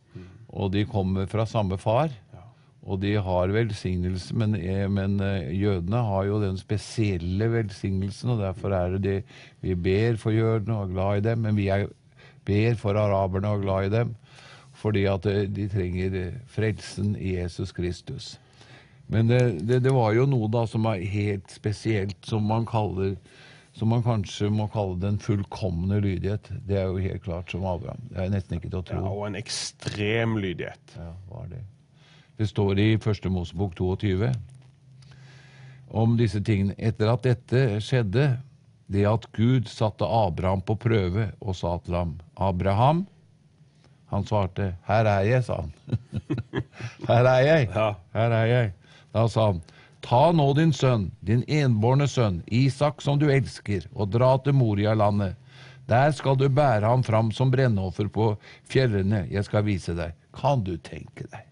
Og 0.54 0.70
de 0.74 0.84
kommer 0.86 1.26
fra 1.30 1.46
samme 1.46 1.78
far. 1.78 2.12
Og 2.84 3.00
de 3.00 3.14
har 3.16 3.52
velsignelse, 3.54 4.34
men, 4.36 4.54
eh, 4.58 4.84
men 4.92 5.16
eh, 5.24 5.54
jødene 5.56 6.02
har 6.04 6.26
jo 6.28 6.40
den 6.42 6.58
spesielle 6.60 7.48
velsignelsen, 7.48 8.34
og 8.34 8.42
derfor 8.42 8.74
er 8.76 8.98
det 8.98 9.02
de, 9.06 9.14
vi 9.64 9.74
ber 9.74 10.18
for 10.20 10.36
jødene 10.36 10.76
og 10.76 10.82
er 10.90 10.92
glad 10.92 11.16
i 11.16 11.24
dem, 11.30 11.46
men 11.46 11.56
vi 11.56 11.70
er, 11.72 11.86
ber 12.44 12.76
for 12.76 13.00
araberne 13.00 13.48
og 13.48 13.62
er 13.62 13.64
glad 13.64 13.88
i 13.88 13.94
dem, 13.94 14.12
fordi 14.84 15.06
at 15.08 15.26
eh, 15.30 15.46
de 15.48 15.68
trenger 15.72 16.18
eh, 16.20 16.40
frelsen 16.52 17.14
i 17.16 17.38
Jesus 17.38 17.72
Kristus. 17.72 18.34
Men 19.08 19.28
det, 19.28 19.40
det, 19.64 19.82
det 19.84 19.92
var 19.92 20.12
jo 20.16 20.28
noe 20.28 20.48
da 20.52 20.64
som 20.68 20.86
er 20.88 21.04
helt 21.12 21.50
spesielt, 21.52 22.20
som 22.24 22.44
man 22.48 22.68
kaller 22.68 23.16
som 23.74 23.90
man 23.90 24.04
kanskje 24.06 24.46
må 24.54 24.68
kalle 24.70 25.00
den 25.02 25.16
fullkomne 25.18 25.96
lydighet. 25.98 26.46
Det 26.62 26.76
er 26.78 26.84
jo 26.86 27.00
helt 27.02 27.24
klart 27.24 27.50
som 27.50 27.64
Abraham. 27.66 28.04
Det 28.06 28.20
er 28.22 28.30
nesten 28.30 28.60
ikke 28.60 28.68
til 28.70 28.78
å 28.78 28.86
tro. 28.86 28.98
Ja, 29.02 29.10
og 29.10 29.24
en 29.26 29.38
ekstrem 29.40 30.36
lydighet. 30.38 30.94
Ja, 30.94 31.10
hva 31.26 31.42
er 31.42 31.56
det? 31.56 31.62
Det 32.38 32.46
står 32.50 32.78
i 32.82 32.86
Første 33.02 33.30
Mosebok 33.34 33.74
22 33.78 34.30
om 35.94 36.14
disse 36.18 36.42
tingene. 36.46 36.76
Etter 36.78 37.10
at 37.10 37.26
dette 37.26 37.64
skjedde, 37.82 38.28
det 38.94 39.04
at 39.10 39.26
Gud 39.34 39.66
satte 39.70 40.06
Abraham 40.06 40.62
på 40.62 40.76
prøve 40.78 41.28
og 41.40 41.58
sa 41.58 41.74
til 41.82 41.98
ham, 41.98 42.14
Abraham, 42.38 43.04
han 44.14 44.26
svarte, 44.28 44.70
her 44.88 45.08
er 45.10 45.26
jeg, 45.28 45.44
sa 45.46 45.60
han. 45.60 45.72
her 47.10 47.28
er 47.34 47.40
jeg, 47.46 47.68
Ja. 47.74 47.88
her 48.14 48.34
er 48.40 48.46
jeg. 48.50 48.72
Da 49.14 49.26
sa 49.30 49.48
han, 49.52 49.60
ta 50.04 50.24
nå 50.36 50.46
din 50.58 50.72
sønn, 50.74 51.08
din 51.24 51.44
enbårne 51.48 52.06
sønn, 52.10 52.42
Isak 52.52 53.02
som 53.02 53.18
du 53.20 53.28
elsker, 53.32 53.86
og 53.94 54.10
dra 54.14 54.34
til 54.44 54.56
Moria-landet. 54.58 55.36
Der 55.88 56.12
skal 56.16 56.38
du 56.40 56.46
bære 56.48 56.88
ham 56.88 57.02
fram 57.04 57.28
som 57.36 57.50
brennoffer 57.52 58.08
på 58.08 58.30
fjellene 58.72 59.26
jeg 59.32 59.44
skal 59.44 59.66
vise 59.66 59.92
deg. 59.98 60.14
Kan 60.32 60.62
du 60.64 60.76
tenke 60.80 61.26
deg? 61.28 61.44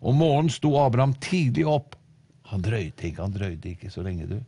Om 0.00 0.16
morgenen 0.16 0.48
sto 0.54 0.72
Abraham 0.80 1.12
tidlig 1.20 1.66
opp. 1.68 1.96
Han 2.48 2.62
drøyte 2.64 3.10
ikke, 3.10 3.20
han 3.22 3.34
drøyte 3.36 3.74
ikke 3.74 3.90
så 3.92 4.02
lenge, 4.06 4.26
du. 4.30 4.38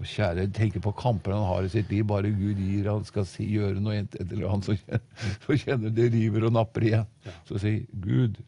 Og 0.00 0.08
kjære, 0.08 0.46
tenker 0.56 0.80
på 0.80 0.94
kamper 0.96 1.34
han 1.36 1.44
har 1.44 1.66
i 1.66 1.72
sitt 1.72 1.90
liv. 1.92 2.06
Bare 2.08 2.30
Gud 2.32 2.56
gir, 2.56 2.88
han 2.88 3.04
skal 3.04 3.26
si, 3.28 3.44
gjøre 3.52 3.82
noe 3.84 3.98
et 4.00 4.16
eller 4.24 4.48
annet, 4.48 4.70
så 4.70 4.76
kjenner, 4.78 5.02
så 5.44 5.58
kjenner 5.64 5.94
det 5.98 6.08
river 6.14 6.46
og 6.48 6.56
napper 6.56 6.86
igjen. 6.88 7.10
Så 7.48 7.60
sier 7.60 7.84
Gud, 8.00 8.40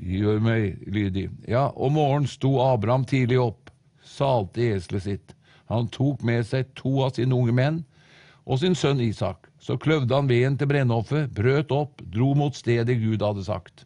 gjør 0.00 0.40
meg 0.44 0.80
lydig. 0.88 1.28
Ja, 1.50 1.68
om 1.76 1.98
morgenen 1.98 2.30
sto 2.30 2.56
Abraham 2.64 3.04
tidlig 3.08 3.42
opp, 3.42 3.72
salte 4.04 4.70
eselet 4.72 5.04
sitt. 5.04 5.34
Han 5.72 5.88
tok 5.92 6.24
med 6.24 6.46
seg 6.48 6.72
to 6.78 7.02
av 7.04 7.14
sine 7.16 7.36
unge 7.36 7.52
menn 7.56 7.82
og 8.44 8.60
sin 8.60 8.76
sønn 8.76 9.00
Isak. 9.04 9.48
Så 9.60 9.78
kløvde 9.80 10.16
han 10.16 10.28
veden 10.28 10.58
til 10.60 10.68
brennoffer, 10.68 11.28
brøt 11.32 11.72
opp, 11.72 12.02
dro 12.12 12.34
mot 12.36 12.56
stedet 12.56 12.98
Gud 13.00 13.24
hadde 13.24 13.44
sagt. 13.46 13.83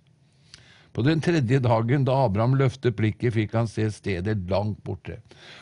På 0.92 1.02
den 1.06 1.20
tredje 1.20 1.58
dagen 1.62 2.04
da 2.08 2.14
Abraham 2.24 2.56
løftet 2.58 2.96
blikket, 2.98 3.34
fikk 3.36 3.54
han 3.54 3.68
se 3.70 3.86
stedet 3.94 4.38
langt 4.50 4.80
borte. 4.86 5.18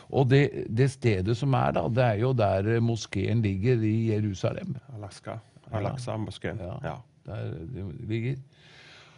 Og 0.09 0.29
det, 0.31 0.43
det 0.69 0.89
stedet 0.93 1.35
som 1.37 1.53
er 1.57 1.75
da, 1.77 1.85
det 1.91 2.05
er 2.05 2.21
jo 2.23 2.33
der 2.37 2.69
eh, 2.77 2.81
moskeen 2.83 3.43
ligger 3.45 3.83
i 3.85 3.95
Jerusalem. 4.13 4.75
Alaska. 4.95 5.39
Alaska-moskeen. 5.71 6.61
Ja, 6.63 6.77
Ja. 6.83 6.95
der 7.27 7.51
det 7.73 7.85
ligger. 8.07 8.37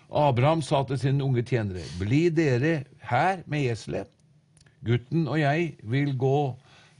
Abraham 0.09 0.61
sa 0.65 0.81
til 0.89 0.97
sine 0.97 1.23
unge 1.23 1.43
tjenere, 1.45 1.83
bli 1.99 2.29
dere 2.33 2.83
her 3.11 3.43
med 3.45 3.69
eselet. 3.71 4.09
Gutten 4.85 5.27
og 5.27 5.37
jeg 5.39 5.75
vil 5.83 6.15
gå 6.17 6.37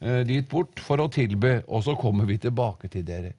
eh, 0.01 0.21
dit 0.27 0.45
bort 0.51 0.79
for 0.83 1.01
å 1.01 1.09
tilbe, 1.09 1.63
og 1.67 1.83
så 1.87 1.95
kommer 1.97 2.27
vi 2.29 2.37
tilbake 2.37 2.87
til 2.93 3.05
dere. 3.07 3.33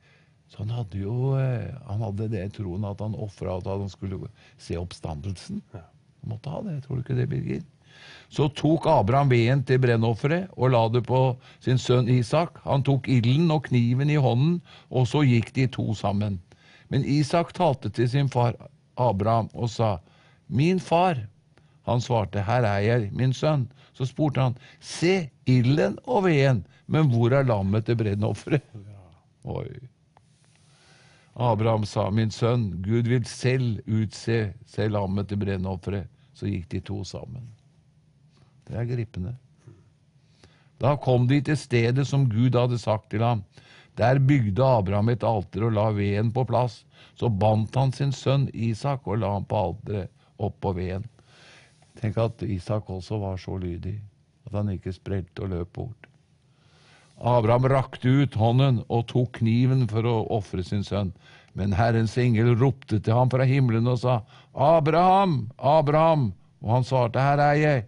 Så 0.50 0.64
han 0.64 0.72
hadde 0.74 0.98
jo 0.98 1.34
eh, 1.38 1.70
han 1.86 2.02
hadde 2.02 2.30
det 2.32 2.48
troen 2.56 2.86
at 2.88 3.02
han 3.02 3.14
ofra 3.14 3.58
at 3.60 3.68
han 3.70 3.90
skulle 3.92 4.28
se 4.58 4.78
oppstandelsen. 4.78 5.62
Han 5.74 6.32
måtte 6.32 6.50
ha 6.52 6.62
det, 6.66 6.80
tror 6.84 6.98
du 6.98 7.04
ikke 7.04 7.18
det, 7.18 7.28
Birger? 7.30 7.62
Så 8.30 8.48
tok 8.54 8.86
Abraham 8.90 9.30
veden 9.30 9.62
til 9.66 9.80
brennofferet 9.82 10.50
og 10.56 10.72
la 10.74 10.82
det 10.92 11.02
på 11.06 11.20
sin 11.62 11.78
sønn 11.78 12.08
Isak. 12.10 12.60
Han 12.66 12.84
tok 12.86 13.08
ilden 13.10 13.50
og 13.50 13.64
kniven 13.66 14.10
i 14.10 14.18
hånden, 14.22 14.60
og 14.90 15.08
så 15.10 15.24
gikk 15.26 15.52
de 15.56 15.66
to 15.70 15.90
sammen. 15.98 16.38
Men 16.90 17.06
Isak 17.06 17.52
talte 17.54 17.90
til 17.94 18.08
sin 18.10 18.30
far 18.30 18.56
Abraham 18.98 19.50
og 19.54 19.70
sa, 19.70 19.98
Min 20.46 20.80
far. 20.82 21.26
Han 21.86 22.02
svarte, 22.02 22.42
Her 22.42 22.66
er 22.66 22.80
jeg, 22.86 23.10
min 23.14 23.34
sønn. 23.34 23.68
Så 23.94 24.06
spurte 24.06 24.42
han, 24.42 24.58
Se 24.80 25.30
ilden 25.46 25.98
og 26.06 26.24
veden, 26.26 26.64
men 26.86 27.10
hvor 27.10 27.34
er 27.34 27.46
lammet 27.46 27.86
til 27.86 27.98
brennofferet? 27.98 28.66
Oi. 29.44 29.89
Abraham 31.40 31.86
sa, 31.88 32.10
Min 32.12 32.30
sønn, 32.30 32.82
Gud 32.84 33.08
vil 33.08 33.24
selv 33.24 33.80
utse 33.88 34.52
seg 34.68 34.92
lammet 34.92 35.30
til 35.30 35.40
brennofferet. 35.40 36.10
Så 36.36 36.48
gikk 36.48 36.68
de 36.72 36.80
to 36.84 37.00
sammen. 37.04 37.46
Det 38.68 38.76
er 38.76 38.88
gripende. 38.88 39.34
Da 40.80 40.94
kom 41.00 41.26
de 41.28 41.40
til 41.44 41.58
stedet 41.60 42.06
som 42.08 42.28
Gud 42.30 42.56
hadde 42.56 42.78
sagt 42.80 43.10
til 43.12 43.24
ham. 43.24 43.42
Der 43.98 44.20
bygde 44.20 44.64
Abraham 44.64 45.10
et 45.12 45.24
alter 45.26 45.66
og 45.68 45.74
la 45.76 45.88
veden 45.96 46.30
på 46.32 46.44
plass. 46.48 46.84
Så 47.18 47.28
bandt 47.28 47.76
han 47.76 47.92
sin 47.92 48.12
sønn 48.16 48.48
Isak 48.54 49.08
og 49.08 49.20
la 49.20 49.34
ham 49.34 49.48
på 49.48 49.64
alteret 49.64 50.12
oppå 50.40 50.72
veden. 50.76 51.08
Tenk 52.00 52.16
at 52.20 52.44
Isak 52.46 52.88
også 52.88 53.18
var 53.20 53.36
så 53.40 53.58
lydig 53.60 53.98
at 54.46 54.56
han 54.56 54.72
ikke 54.72 54.92
sprelte 54.92 55.44
og 55.44 55.52
løp 55.52 55.72
bort. 55.76 56.09
Abraham 57.20 57.68
rakte 57.68 58.08
ut 58.22 58.36
hånden 58.40 58.80
og 58.88 59.06
tok 59.12 59.40
kniven 59.40 59.84
for 59.90 60.06
å 60.08 60.22
ofre 60.32 60.64
sin 60.64 60.84
sønn. 60.86 61.12
Men 61.58 61.74
Herrens 61.76 62.16
engel 62.20 62.54
ropte 62.56 63.00
til 63.00 63.16
ham 63.16 63.30
fra 63.32 63.44
himmelen 63.48 63.88
og 63.90 64.00
sa, 64.04 64.20
Abraham, 64.54 65.50
Abraham! 65.58 66.30
Og 66.60 66.74
han 66.76 66.86
svarte, 66.86 67.20
Her 67.20 67.40
er 67.42 67.58
jeg. 67.58 67.84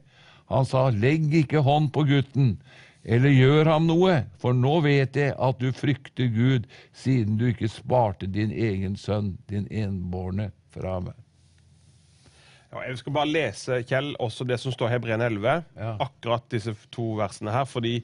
Han 0.52 0.68
sa, 0.68 0.88
Legg 0.90 1.32
ikke 1.36 1.62
hånd 1.64 1.90
på 1.94 2.04
gutten, 2.08 2.56
eller 3.04 3.32
gjør 3.32 3.70
ham 3.72 3.88
noe, 3.88 4.22
for 4.40 4.56
nå 4.56 4.78
vet 4.84 5.16
jeg 5.18 5.34
at 5.34 5.58
du 5.60 5.72
frykter 5.74 6.28
Gud, 6.32 6.68
siden 6.96 7.38
du 7.40 7.48
ikke 7.50 7.70
sparte 7.72 8.28
din 8.30 8.52
egen 8.52 8.96
sønn, 9.00 9.36
din 9.50 9.66
enbårne, 9.70 10.50
fra 10.72 10.98
meg. 11.04 11.16
Ja, 12.72 12.86
jeg 12.88 13.00
skal 13.02 13.12
bare 13.12 13.28
lese, 13.28 13.82
Kjell, 13.84 14.14
også 14.22 14.46
det 14.48 14.56
som 14.62 14.72
står 14.72 14.88
i 14.88 14.94
Hebrean 14.94 15.20
11. 15.20 15.64
Ja. 15.76 15.90
Akkurat 16.00 16.46
disse 16.52 16.72
to 16.94 17.10
versene 17.18 17.52
her. 17.52 17.66
fordi 17.68 17.98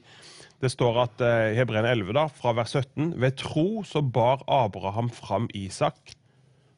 det 0.59 0.71
står 0.73 1.03
at 1.05 1.21
eh, 1.23 1.55
Hebrean 1.55 1.87
11, 1.87 2.13
da, 2.17 2.25
fra 2.27 2.53
vers 2.57 2.75
17 2.75 3.13
Ved 3.21 3.37
tro 3.39 3.83
så 3.87 4.01
bar 4.03 4.43
Abraham 4.51 5.11
fram 5.13 5.47
Isak 5.55 6.15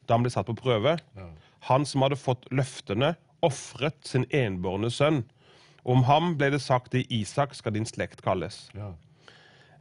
da 0.06 0.16
han 0.16 0.24
ble 0.24 0.32
satt 0.34 0.48
på 0.50 0.58
prøve. 0.58 0.96
Han 1.68 1.84
som 1.86 2.02
hadde 2.02 2.18
fått 2.18 2.48
løftene, 2.50 3.12
ofret 3.46 4.00
sin 4.06 4.24
enbårne 4.34 4.90
sønn. 4.90 5.20
Om 5.86 6.02
ham 6.08 6.32
ble 6.38 6.48
det 6.54 6.58
sagt 6.62 6.96
i 6.98 7.04
Isak 7.14 7.54
skal 7.54 7.76
din 7.76 7.86
slekt 7.86 8.22
kalles. 8.26 8.64
Ja. 8.74 8.90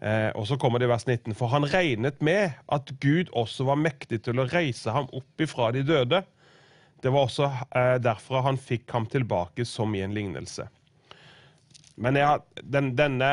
Eh, 0.02 0.30
og 0.38 0.48
så 0.50 0.58
kommer 0.62 0.82
det 0.82 0.88
i 0.88 0.92
vers 0.92 1.06
19. 1.06 1.36
For 1.38 1.52
han 1.54 1.68
regnet 1.70 2.22
med 2.26 2.54
at 2.74 2.94
Gud 3.02 3.34
også 3.38 3.68
var 3.70 3.82
mektig 3.82 4.24
til 4.26 4.42
å 4.42 4.48
reise 4.50 4.94
ham 4.94 5.10
opp 5.14 5.44
ifra 5.44 5.70
de 5.76 5.84
døde. 5.86 6.24
Det 7.02 7.10
var 7.14 7.28
også 7.28 7.50
eh, 7.50 7.98
derfor 8.02 8.46
han 8.46 8.62
fikk 8.62 8.90
ham 8.94 9.06
tilbake 9.10 9.66
som 9.66 9.94
i 9.98 10.06
en 10.06 10.14
lignelse. 10.14 10.70
Men 12.02 12.18
jeg, 12.18 12.42
den, 12.64 12.96
denne 12.98 13.30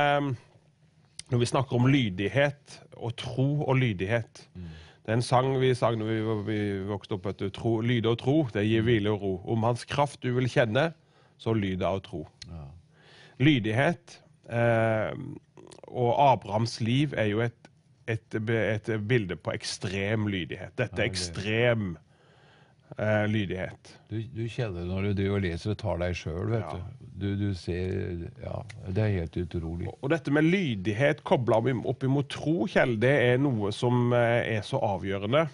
Når 1.28 1.42
vi 1.42 1.48
snakker 1.50 1.76
om 1.76 1.88
lydighet 1.90 2.78
og 2.96 3.16
tro 3.20 3.62
og 3.68 3.76
lydighet 3.76 4.44
Det 5.04 5.12
er 5.12 5.18
en 5.18 5.24
sang 5.24 5.50
vi 5.60 5.74
sang 5.76 5.98
når 6.00 6.08
vi, 6.08 6.16
vi 6.46 6.60
vokste 6.88 7.16
opp. 7.16 7.26
Vet 7.28 7.40
du, 7.40 7.48
tro, 7.48 7.78
lyde 7.80 8.10
og 8.10 8.18
tro, 8.20 8.42
det 8.52 8.66
gir 8.68 8.82
hvile 8.84 9.12
og 9.14 9.22
ro. 9.22 9.34
Om 9.54 9.62
hans 9.64 9.84
kraft 9.88 10.20
du 10.20 10.34
vil 10.36 10.48
kjenne, 10.52 10.90
så 11.40 11.54
lyde 11.56 11.86
av 11.86 12.02
tro. 12.04 12.26
Lydighet 13.40 14.18
eh, 14.50 15.14
og 15.88 16.10
Abrahams 16.32 16.80
liv 16.84 17.14
er 17.16 17.30
jo 17.30 17.40
et, 17.40 17.70
et, 18.10 18.36
et 18.36 18.92
bilde 19.08 19.38
på 19.40 19.54
ekstrem 19.56 20.28
lydighet. 20.28 20.76
Dette 20.76 21.00
er 21.00 21.08
ekstrem 21.08 21.94
eh, 22.98 23.24
lydighet. 23.30 23.92
Du, 24.10 24.18
du 24.34 24.44
kjenner 24.50 24.82
det 24.82 24.88
når 24.90 25.08
du 25.08 25.12
driver 25.22 25.38
og 25.38 25.44
leser 25.46 25.72
og 25.74 25.78
tar 25.80 26.00
deg 26.02 26.16
sjøl, 26.18 26.50
vet 26.52 26.64
Ja. 26.66 26.78
du. 26.78 27.04
du. 27.18 27.28
Du 27.36 27.54
ser 27.58 28.28
Ja, 28.42 28.58
det 28.88 29.04
er 29.04 29.14
helt 29.20 29.36
utrolig. 29.42 29.88
Og 30.02 30.10
dette 30.12 30.30
med 30.34 30.44
lydighet 30.48 31.22
kobla 31.26 31.58
opp 31.58 32.04
imot 32.06 32.28
tro, 32.30 32.66
Kjell, 32.70 32.96
det 33.02 33.14
er 33.32 33.38
noe 33.42 33.72
som 33.74 34.12
eh, 34.12 34.56
er 34.58 34.62
så 34.66 34.78
avgjørende. 34.82 35.46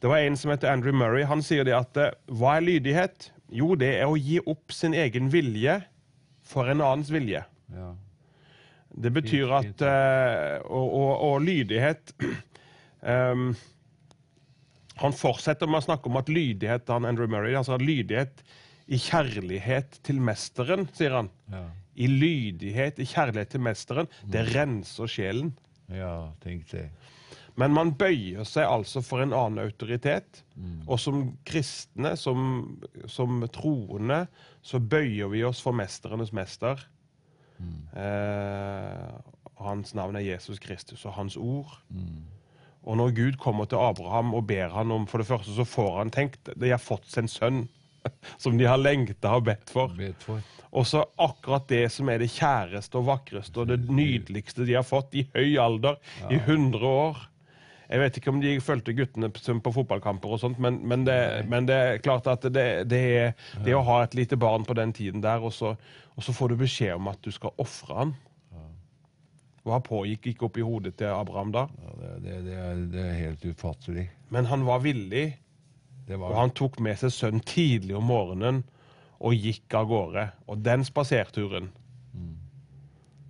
Det 0.00 0.10
var 0.10 0.20
en 0.20 0.36
som 0.36 0.50
heter 0.52 0.68
Andrew 0.72 0.92
Murray. 0.96 1.24
Han 1.24 1.40
sier 1.42 1.64
det 1.64 1.74
at 1.76 1.96
eh, 1.96 2.10
hva 2.28 2.56
er 2.58 2.66
lydighet? 2.66 3.30
Jo, 3.54 3.74
det 3.78 3.92
er 4.00 4.08
å 4.10 4.16
gi 4.18 4.40
opp 4.44 4.72
sin 4.74 4.94
egen 4.96 5.28
vilje 5.32 5.78
for 6.44 6.68
en 6.68 6.80
annens 6.84 7.12
vilje. 7.12 7.44
Ja. 7.72 7.92
Det 8.94 9.10
betyr 9.10 9.50
at 9.56 9.80
eh, 9.82 10.58
og, 10.70 10.88
og, 10.94 11.12
og 11.28 11.40
lydighet 11.44 12.12
ehm, 13.12 13.54
Han 15.00 15.14
fortsetter 15.16 15.70
med 15.70 15.82
å 15.82 15.86
snakke 15.88 16.10
om 16.10 16.20
at 16.20 16.30
lydighet 16.30 16.90
han 16.92 17.06
Andrew 17.08 17.30
Murray, 17.30 17.56
altså 17.58 17.78
lydighet 17.80 18.44
i 18.86 18.98
kjærlighet 19.00 19.98
til 20.04 20.20
mesteren, 20.22 20.86
sier 20.94 21.16
han. 21.16 21.30
Ja. 21.52 21.64
I 21.94 22.08
lydighet, 22.10 22.98
i 23.00 23.06
kjærlighet 23.08 23.54
til 23.54 23.62
mesteren. 23.64 24.10
Det 24.30 24.44
renser 24.52 25.10
sjelen. 25.10 25.54
ja, 25.88 26.30
tenk 26.42 26.66
det. 26.72 26.88
Men 27.54 27.70
man 27.70 27.92
bøyer 27.94 28.42
seg 28.48 28.66
altså 28.66 28.98
for 29.04 29.22
en 29.22 29.34
annen 29.34 29.62
autoritet. 29.62 30.42
Og 30.90 30.98
som 31.00 31.20
kristne, 31.46 32.16
som, 32.18 32.78
som 33.06 33.44
troende, 33.54 34.24
så 34.62 34.80
bøyer 34.82 35.30
vi 35.30 35.44
oss 35.46 35.62
for 35.62 35.76
mesternes 35.76 36.32
mester. 36.34 36.82
Eh, 37.94 39.14
hans 39.62 39.94
navn 39.94 40.18
er 40.18 40.26
Jesus 40.26 40.58
Kristus, 40.58 41.04
og 41.06 41.14
hans 41.14 41.36
ord. 41.38 41.78
Og 42.84 42.98
når 43.00 43.14
Gud 43.16 43.38
kommer 43.40 43.68
til 43.68 43.80
Abraham 43.80 44.34
og 44.36 44.46
ber 44.48 44.72
han 44.74 44.92
om 44.92 45.06
For 45.08 45.22
det 45.22 45.28
første 45.28 45.54
så 45.56 45.64
får 45.64 45.98
han 46.02 46.12
tenkt 46.12 46.50
De 46.60 46.72
har 46.72 46.82
fått 46.82 47.08
sin 47.12 47.30
sønn, 47.30 47.64
som 48.42 48.58
de 48.60 48.68
har 48.68 48.80
lengta 48.80 49.36
og 49.38 49.46
bedt 49.48 49.72
for. 49.72 49.94
Vet 49.98 50.24
for. 50.24 50.42
Og 50.74 50.86
så 50.90 51.04
akkurat 51.22 51.68
det 51.70 51.86
som 51.94 52.08
er 52.10 52.18
det 52.18 52.32
kjæreste 52.34 52.98
og 52.98 53.06
vakreste 53.06 53.62
og 53.62 53.70
det 53.70 53.84
nydeligste 53.86 54.66
de 54.66 54.74
har 54.74 54.86
fått 54.86 55.14
i 55.14 55.22
høy 55.36 55.54
alder, 55.62 56.00
i 56.26 56.40
100 56.40 56.82
år. 56.82 57.20
Jeg 57.84 58.00
vet 58.00 58.18
ikke 58.18 58.32
om 58.32 58.40
de 58.42 58.56
fulgte 58.64 58.94
guttene 58.96 59.28
på 59.30 59.72
fotballkamper 59.76 60.34
og 60.34 60.40
sånt, 60.42 60.58
men, 60.58 60.80
men, 60.88 61.04
det, 61.06 61.16
men 61.46 61.68
det 61.68 61.76
er 61.78 62.02
klart 62.02 62.26
at 62.32 62.42
det, 62.50 62.66
det 62.90 63.02
er 63.20 63.34
det 63.62 63.76
å 63.76 63.84
ha 63.86 64.00
et 64.02 64.16
lite 64.18 64.38
barn 64.40 64.66
på 64.66 64.74
den 64.74 64.92
tiden 64.96 65.22
der, 65.22 65.44
og 65.44 65.54
så, 65.54 65.76
og 66.16 66.26
så 66.26 66.34
får 66.34 66.50
du 66.50 66.62
beskjed 66.64 66.96
om 66.96 67.12
at 67.12 67.22
du 67.22 67.30
skal 67.34 67.54
ofre 67.62 68.00
han. 68.00 68.16
Hva 69.64 69.78
pågikk 69.80 70.26
ikke 70.32 70.48
opp 70.48 70.58
i 70.60 70.64
hodet 70.64 70.92
til 71.00 71.08
Abraham 71.08 71.54
da? 71.54 71.68
Ja, 71.80 71.93
det, 72.24 72.40
det, 72.46 72.54
er, 72.56 72.84
det 72.92 73.02
er 73.04 73.16
helt 73.18 73.44
ufattelig. 73.44 74.06
Men 74.32 74.48
han 74.48 74.64
var 74.64 74.80
villig, 74.84 75.26
Det 76.08 76.16
og 76.20 76.34
han 76.36 76.52
tok 76.56 76.78
med 76.84 76.98
seg 77.00 77.12
sønnen 77.12 77.44
tidlig 77.44 77.96
om 77.96 78.06
morgenen 78.08 78.62
og 79.24 79.36
gikk 79.36 79.76
av 79.76 79.88
gårde. 79.88 80.24
Og 80.48 80.62
den 80.64 80.84
spaserturen 80.84 81.70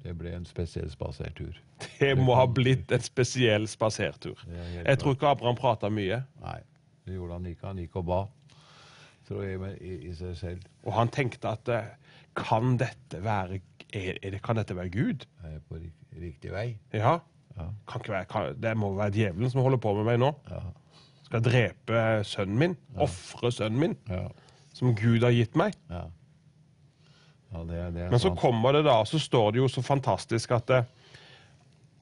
Det 0.05 0.13
ble 0.21 0.35
en 0.37 0.45
spesiell 0.45 0.91
spasertur. 0.93 1.57
Det 1.99 2.11
må 2.19 2.35
ha 2.37 2.45
blitt 2.47 2.93
en 2.93 3.03
spesiell 3.03 3.65
spasertur. 3.69 4.37
Er 4.53 4.91
Jeg 4.91 4.99
tror 5.01 5.17
ikke 5.17 5.31
Abraham 5.31 5.57
prata 5.57 5.89
mye. 5.89 6.19
Nei, 6.43 6.59
det 7.07 7.17
gjorde 7.17 7.39
han 7.39 7.47
ikke. 7.49 7.67
Han 7.71 7.81
gikk 7.81 7.97
og 8.03 8.05
ba, 8.11 8.19
tror 9.29 9.47
jeg, 9.47 9.73
i, 9.81 9.95
i 10.11 10.13
seg 10.19 10.37
selv. 10.37 10.67
Og 10.85 10.93
han 10.99 11.09
tenkte 11.09 11.55
at 11.57 11.73
eh, 11.73 11.89
kan 12.37 12.77
dette 12.81 13.23
være, 13.25 13.63
er, 13.95 14.19
er 14.21 14.37
det, 14.37 14.43
kan 14.45 14.61
dette 14.61 14.77
være 14.77 14.93
Gud? 14.93 15.25
Er 15.41 15.57
på 15.71 15.81
rik, 15.81 15.97
riktig 16.21 16.53
vei? 16.53 16.67
Ja. 16.93 17.17
Ja. 17.59 17.69
Kan 17.87 18.01
ikke 18.03 18.13
være, 18.17 18.27
kan, 18.31 18.55
det 18.61 18.73
må 18.77 18.93
være 18.97 19.13
djevelen 19.15 19.51
som 19.53 19.63
holder 19.63 19.79
på 19.83 19.93
med 20.01 20.09
meg 20.09 20.19
nå. 20.23 20.33
Ja. 20.51 20.63
Skal 21.29 21.43
drepe 21.47 22.01
sønnen 22.27 22.59
min. 22.59 22.77
Ofre 23.01 23.53
sønnen 23.55 23.81
min, 23.81 23.97
Ja. 24.11 24.25
som 24.75 24.95
Gud 24.99 25.23
har 25.23 25.31
gitt 25.35 25.55
meg. 25.57 25.75
ja. 25.91 26.05
ja 27.55 27.63
det, 27.69 27.83
det 27.95 28.11
Men 28.11 28.19
så 28.19 28.29
sant. 28.33 28.41
kommer 28.43 28.73
det 28.75 28.85
da, 28.89 28.97
så 29.07 29.19
står 29.23 29.53
det 29.55 29.63
jo 29.63 29.69
så 29.71 29.83
fantastisk 29.87 30.51
at 30.57 30.67
det, 30.73 30.81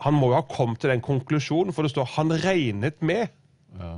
han 0.02 0.14
må 0.16 0.32
jo 0.32 0.38
ha 0.40 0.42
kommet 0.48 0.80
til 0.82 0.90
den 0.90 1.00
konklusjonen, 1.04 1.72
for 1.76 1.82
det 1.86 1.92
står 1.92 2.08
han 2.16 2.32
regnet 2.42 3.02
med. 3.04 3.28
Ja. 3.78 3.92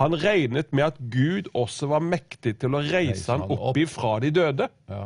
Han 0.00 0.14
regnet 0.16 0.70
med 0.72 0.84
at 0.86 1.00
Gud 1.12 1.50
også 1.54 1.90
var 1.90 2.00
mektig 2.00 2.54
til 2.62 2.72
å 2.74 2.80
reise 2.80 2.94
Reise 3.12 3.32
han 3.34 3.42
opp 3.44 3.66
opp. 3.72 3.76
ifra 3.82 4.14
de 4.24 4.30
døde. 4.32 4.68
Ja. 4.88 5.02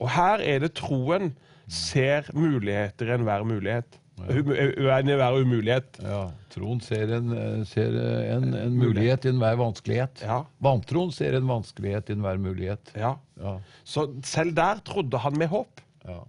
Og 0.00 0.08
her 0.14 0.40
er 0.42 0.62
det 0.64 0.72
troen 0.78 1.34
ser 1.70 2.30
muligheter 2.34 3.10
i 3.10 3.14
enhver 3.18 3.44
mulighet. 3.48 4.00
Ja. 4.14 4.98
enhver 4.98 5.40
umulighet. 5.40 5.98
ja. 6.02 6.30
Troen 6.54 6.80
ser, 6.80 7.10
en, 7.16 7.32
eh, 7.34 7.64
ser 7.66 7.96
eh, 7.98 8.36
en, 8.36 8.52
en 8.54 8.76
mulighet 8.78 9.24
i 9.26 9.32
enhver 9.32 9.56
vanskelighet. 9.58 10.22
Ja. 10.22 10.44
Vantroen 10.62 11.10
ser 11.12 11.34
en 11.34 11.48
vanskelighet 11.48 12.10
i 12.10 12.14
enhver 12.14 12.38
mulighet. 12.38 12.92
Ja. 12.94 13.16
Ja. 13.40 13.56
Så 13.84 14.06
selv 14.22 14.54
der 14.54 14.78
trodde 14.86 15.18
han 15.18 15.38
med 15.38 15.50
håp. 15.50 15.82
Ja. 16.06 16.20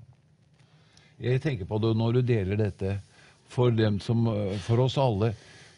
Jeg 1.22 1.44
tenker 1.44 1.70
på 1.70 1.78
det 1.84 1.94
når 1.96 2.18
du 2.18 2.22
deler 2.26 2.60
dette 2.60 2.98
for 3.48 3.72
dem 3.72 4.00
som, 4.02 4.26
eh, 4.34 4.58
for 4.66 4.82
oss 4.88 4.98
alle. 4.98 5.36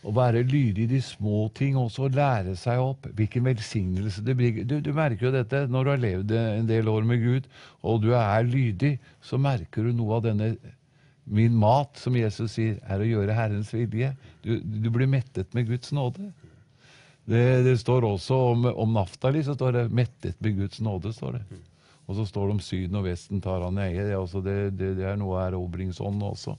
Å 0.07 0.13
være 0.15 0.45
lydig 0.47 0.85
i 0.85 0.89
de 0.93 1.01
små 1.03 1.47
ting 1.57 1.75
også, 1.79 2.07
og 2.07 2.15
lære 2.15 2.55
seg 2.59 2.79
opp. 2.79 3.09
Hvilken 3.17 3.45
velsignelse 3.49 4.23
det 4.23 4.37
blir. 4.39 4.63
Du, 4.63 4.77
du, 4.83 4.91
merker 4.95 5.27
jo 5.27 5.35
dette 5.35 5.65
når 5.67 5.83
du 5.83 5.91
har 5.91 6.03
levd 6.03 6.33
en 6.39 6.69
del 6.69 6.87
år 6.91 7.07
med 7.07 7.23
Gud, 7.23 7.47
og 7.83 8.01
du 8.05 8.13
er 8.15 8.47
lydig, 8.47 8.95
så 9.21 9.39
merker 9.41 9.87
du 9.87 9.95
noe 9.95 10.19
av 10.19 10.27
denne 10.29 10.55
Min 11.27 11.57
mat, 11.59 11.97
som 11.99 12.15
Jesus 12.15 12.53
sier, 12.55 12.77
er 12.87 13.01
å 13.03 13.07
gjøre 13.07 13.33
Herrens 13.35 13.73
vilje. 13.75 14.13
Du, 14.45 14.61
du 14.63 14.85
blir 14.95 15.09
mettet 15.11 15.51
med 15.51 15.67
Guds 15.67 15.91
nåde. 15.91 16.29
Det, 17.27 17.41
det 17.65 17.73
står 17.81 18.07
også 18.07 18.37
om, 18.53 18.63
om 18.71 18.93
Naftali, 18.95 19.41
så 19.43 19.57
står 19.57 19.73
det 19.75 19.83
'mettet 19.91 20.39
med 20.39 20.55
Guds 20.55 20.79
nåde'. 20.79 21.11
står 21.11 21.35
det. 21.35 21.41
Og 22.07 22.15
så 22.15 22.25
står 22.25 22.47
det 22.47 22.55
om 22.55 22.63
Syden 22.63 22.95
og 22.95 23.03
Vesten 23.09 23.41
tar 23.43 23.65
han 23.65 23.77
eie. 23.83 24.05
Det, 24.07 24.15
altså 24.15 24.39
det, 24.39 24.55
det, 24.79 24.93
det, 25.01 25.03
er 25.03 25.19
noe 25.19 25.35
av 25.35 25.49
erobringsånden 25.51 26.23
også. 26.23 26.55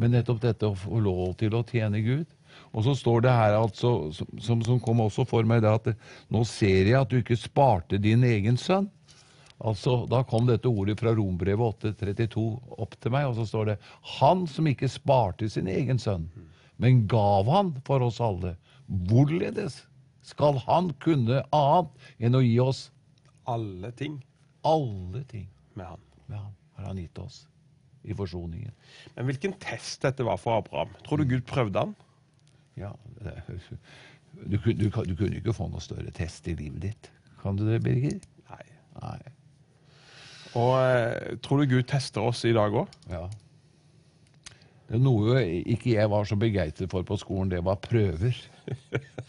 Men 0.00 0.16
nettopp 0.16 0.40
dette 0.40 0.70
å 0.70 0.78
få 0.78 1.00
lov 1.04 1.34
til 1.36 1.52
å 1.58 1.64
tjene 1.68 2.00
Gud. 2.00 2.24
Og 2.72 2.84
så 2.84 2.94
står 2.98 3.24
det 3.24 3.32
her, 3.32 3.56
altså, 3.58 4.10
som, 4.44 4.62
som 4.64 4.80
kom 4.84 5.00
også 5.04 5.24
for 5.28 5.46
meg, 5.48 5.62
det 5.64 5.72
at 5.72 5.90
nå 6.32 6.44
ser 6.48 6.90
jeg 6.90 6.98
at 7.00 7.10
du 7.10 7.18
ikke 7.20 7.38
sparte 7.38 8.00
din 8.02 8.24
egen 8.26 8.60
sønn. 8.60 8.90
Altså, 9.58 10.04
Da 10.10 10.22
kom 10.22 10.46
dette 10.46 10.70
ordet 10.70 10.98
fra 11.00 11.14
Rombrevet 11.16 11.88
8,32 11.98 12.44
opp 12.78 12.94
til 13.00 13.14
meg, 13.14 13.26
og 13.26 13.38
så 13.38 13.48
står 13.48 13.72
det 13.72 13.78
Han 14.18 14.46
som 14.46 14.68
ikke 14.70 14.90
sparte 14.92 15.48
sin 15.50 15.66
egen 15.66 15.98
sønn, 15.98 16.28
men 16.78 17.06
gav 17.10 17.48
han 17.50 17.74
for 17.88 18.04
oss 18.06 18.20
alle. 18.22 18.54
Hvorledes 18.86 19.82
skal 20.22 20.60
han 20.68 20.92
kunne 21.02 21.42
annet 21.56 22.08
enn 22.22 22.38
å 22.38 22.44
gi 22.44 22.54
oss 22.62 22.86
alle 23.48 23.90
ting 23.96 24.20
alle 24.68 25.24
ting 25.24 25.48
med 25.74 25.86
han. 25.86 26.00
med 26.26 26.38
han 26.38 26.52
har 26.76 26.90
han 26.90 26.98
gitt 26.98 27.18
oss 27.18 27.46
i 28.02 28.14
forsoningen. 28.14 28.72
Men 29.16 29.28
hvilken 29.28 29.54
test 29.62 30.02
dette 30.04 30.24
var 30.26 30.38
for 30.40 30.58
Abraham? 30.58 30.92
Tror 31.06 31.20
du 31.20 31.28
Gud 31.28 31.46
prøvde 31.48 31.86
han? 31.86 31.94
Ja, 32.78 32.92
du, 33.18 34.56
du, 34.56 34.72
du, 34.72 34.88
du 34.88 35.14
kunne 35.16 35.40
ikke 35.40 35.56
få 35.56 35.68
noe 35.70 35.82
større 35.82 36.12
test 36.14 36.46
i 36.50 36.54
livet 36.58 36.84
ditt. 36.84 37.10
Kan 37.42 37.58
du 37.58 37.66
det, 37.68 37.80
Birger? 37.84 38.18
Nei. 38.50 38.64
Nei. 39.02 39.18
Og 40.58 40.72
eh, 40.80 41.36
tror 41.44 41.62
du 41.62 41.74
Gud 41.74 41.86
tester 41.90 42.24
oss 42.24 42.44
i 42.48 42.54
dag 42.56 42.74
òg? 42.74 42.90
Ja. 43.10 43.26
Det 44.88 44.96
er 44.96 45.02
noe 45.04 45.42
ikke 45.68 45.92
jeg 45.92 46.08
var 46.08 46.24
så 46.24 46.38
begeistret 46.40 46.88
for 46.90 47.04
på 47.04 47.18
skolen, 47.20 47.50
det 47.52 47.60
var 47.64 47.76
prøver. 47.84 48.36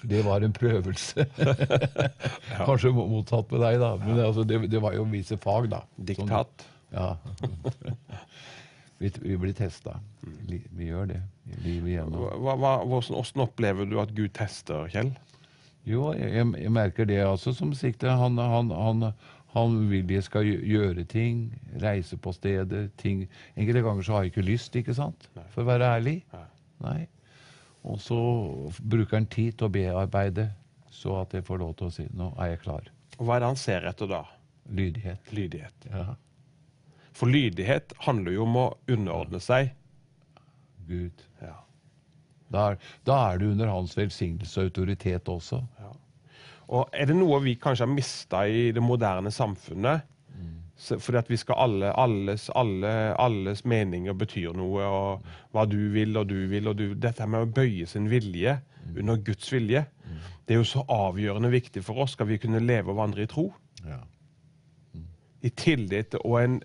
Det 0.08 0.22
var 0.24 0.44
en 0.44 0.54
prøvelse. 0.56 1.26
Kanskje 2.68 2.94
mottatt 2.96 3.52
med 3.52 3.66
deg, 3.66 3.80
da. 3.82 3.90
Men 4.00 4.22
altså, 4.24 4.46
det, 4.48 4.62
det, 4.72 4.80
var 4.84 4.96
jo 4.96 5.04
visse 5.12 5.36
fag, 5.40 5.68
da. 5.74 5.82
Diktat. 5.98 6.64
Sånn, 6.64 6.96
ja. 6.96 7.12
Vi, 9.00 9.12
vi 9.24 9.38
blir 9.40 9.56
testa. 9.56 9.98
Vi, 10.22 10.60
vi, 10.76 10.90
gjør 10.90 11.10
det 11.14 11.22
hvordan 12.86 13.42
opplever 13.42 13.88
du 13.88 13.98
at 14.02 14.12
Gud 14.16 14.34
tester, 14.36 14.90
Kjell? 14.92 15.14
Jo, 15.88 16.12
jeg, 16.14 16.46
jeg 16.60 16.72
merker 16.76 17.08
det 17.08 17.22
altså 17.24 17.54
som 17.56 17.72
sikte. 17.74 18.12
Han, 18.12 18.38
han, 18.38 18.74
han 18.76 19.14
han 19.56 19.78
vil 19.90 20.12
jeg 20.14 20.26
skal 20.28 20.46
gjøre 20.46 21.06
ting, 21.10 21.48
reise 21.82 22.18
på 22.22 22.34
steder, 22.36 22.90
ting. 23.02 23.24
Enkelte 23.58 23.82
ganger 23.86 24.06
så 24.06 24.14
har 24.14 24.26
jeg 24.26 24.34
ikke 24.34 24.46
lyst, 24.46 24.76
ikke 24.78 24.94
sant? 24.94 25.30
For 25.56 25.64
å 25.64 25.70
være 25.72 25.90
ærlig. 25.98 26.20
Nei. 26.86 27.02
Og 27.90 27.98
så 28.04 28.20
bruker 28.78 29.18
han 29.18 29.30
tid 29.32 29.58
til 29.58 29.70
å 29.70 29.74
bearbeide, 29.74 30.50
så 30.94 31.22
at 31.24 31.34
jeg 31.34 31.48
får 31.48 31.62
lov 31.64 31.76
til 31.80 31.90
å 31.90 31.96
si 31.96 32.06
nå 32.14 32.30
er 32.38 32.54
jeg 32.54 32.62
klar. 32.68 32.92
Og 33.18 33.26
Hva 33.26 33.38
er 33.38 33.44
det 33.44 33.50
han 33.50 33.60
ser 33.60 33.88
etter 33.90 34.12
da? 34.12 34.24
Lydighet. 34.70 35.32
Lydighet. 35.34 35.90
Ja. 35.90 36.14
For 37.20 37.28
lydighet 37.28 37.94
handler 38.06 38.38
jo 38.38 38.46
om 38.46 38.60
å 38.62 38.68
underordne 38.88 39.42
seg. 39.44 39.74
Gud. 40.88 41.26
Ja. 41.44 41.58
Da 42.50 42.70
er, 42.72 42.78
da 43.06 43.18
er 43.30 43.42
du 43.42 43.50
under 43.52 43.70
hans 43.70 43.98
velsignelse 43.98 44.62
og 44.62 44.72
autoritet 44.72 45.28
også. 45.30 45.60
Ja. 45.82 45.92
Og 46.70 46.90
Er 46.94 47.10
det 47.10 47.18
noe 47.18 47.42
vi 47.42 47.58
kanskje 47.58 47.86
har 47.88 47.94
mista 47.94 48.46
i 48.48 48.70
det 48.74 48.82
moderne 48.84 49.32
samfunnet? 49.34 50.06
Mm. 50.38 50.58
Fordi 50.78 51.18
at 51.18 51.30
vi 51.30 51.38
skal 51.42 51.58
alle, 51.66 51.92
alles, 51.98 52.50
alle, 52.56 52.92
alles 53.20 53.66
meninger 53.66 54.14
betyr 54.14 54.54
noe, 54.56 54.86
og 54.86 55.32
hva 55.52 55.66
du 55.68 55.90
vil 55.94 56.18
og 56.18 56.30
du 56.30 56.46
vil. 56.52 56.70
og 56.70 56.78
du, 56.78 56.94
Dette 56.94 57.26
med 57.28 57.48
å 57.48 57.52
bøye 57.52 57.90
sin 57.90 58.08
vilje 58.10 58.60
mm. 58.62 59.00
under 59.02 59.18
Guds 59.26 59.50
vilje, 59.54 59.84
mm. 60.06 60.22
det 60.46 60.56
er 60.56 60.62
jo 60.62 60.70
så 60.70 60.86
avgjørende 60.86 61.52
viktig 61.54 61.84
for 61.86 62.06
oss. 62.06 62.16
Skal 62.18 62.30
vi 62.30 62.40
kunne 62.42 62.62
leve 62.64 62.94
og 62.94 63.02
vandre 63.02 63.26
i 63.26 63.30
tro? 63.30 63.50
Ja. 63.86 64.00
I 65.42 65.50
tillit 65.56 66.18
og 66.20 66.36
en, 66.42 66.60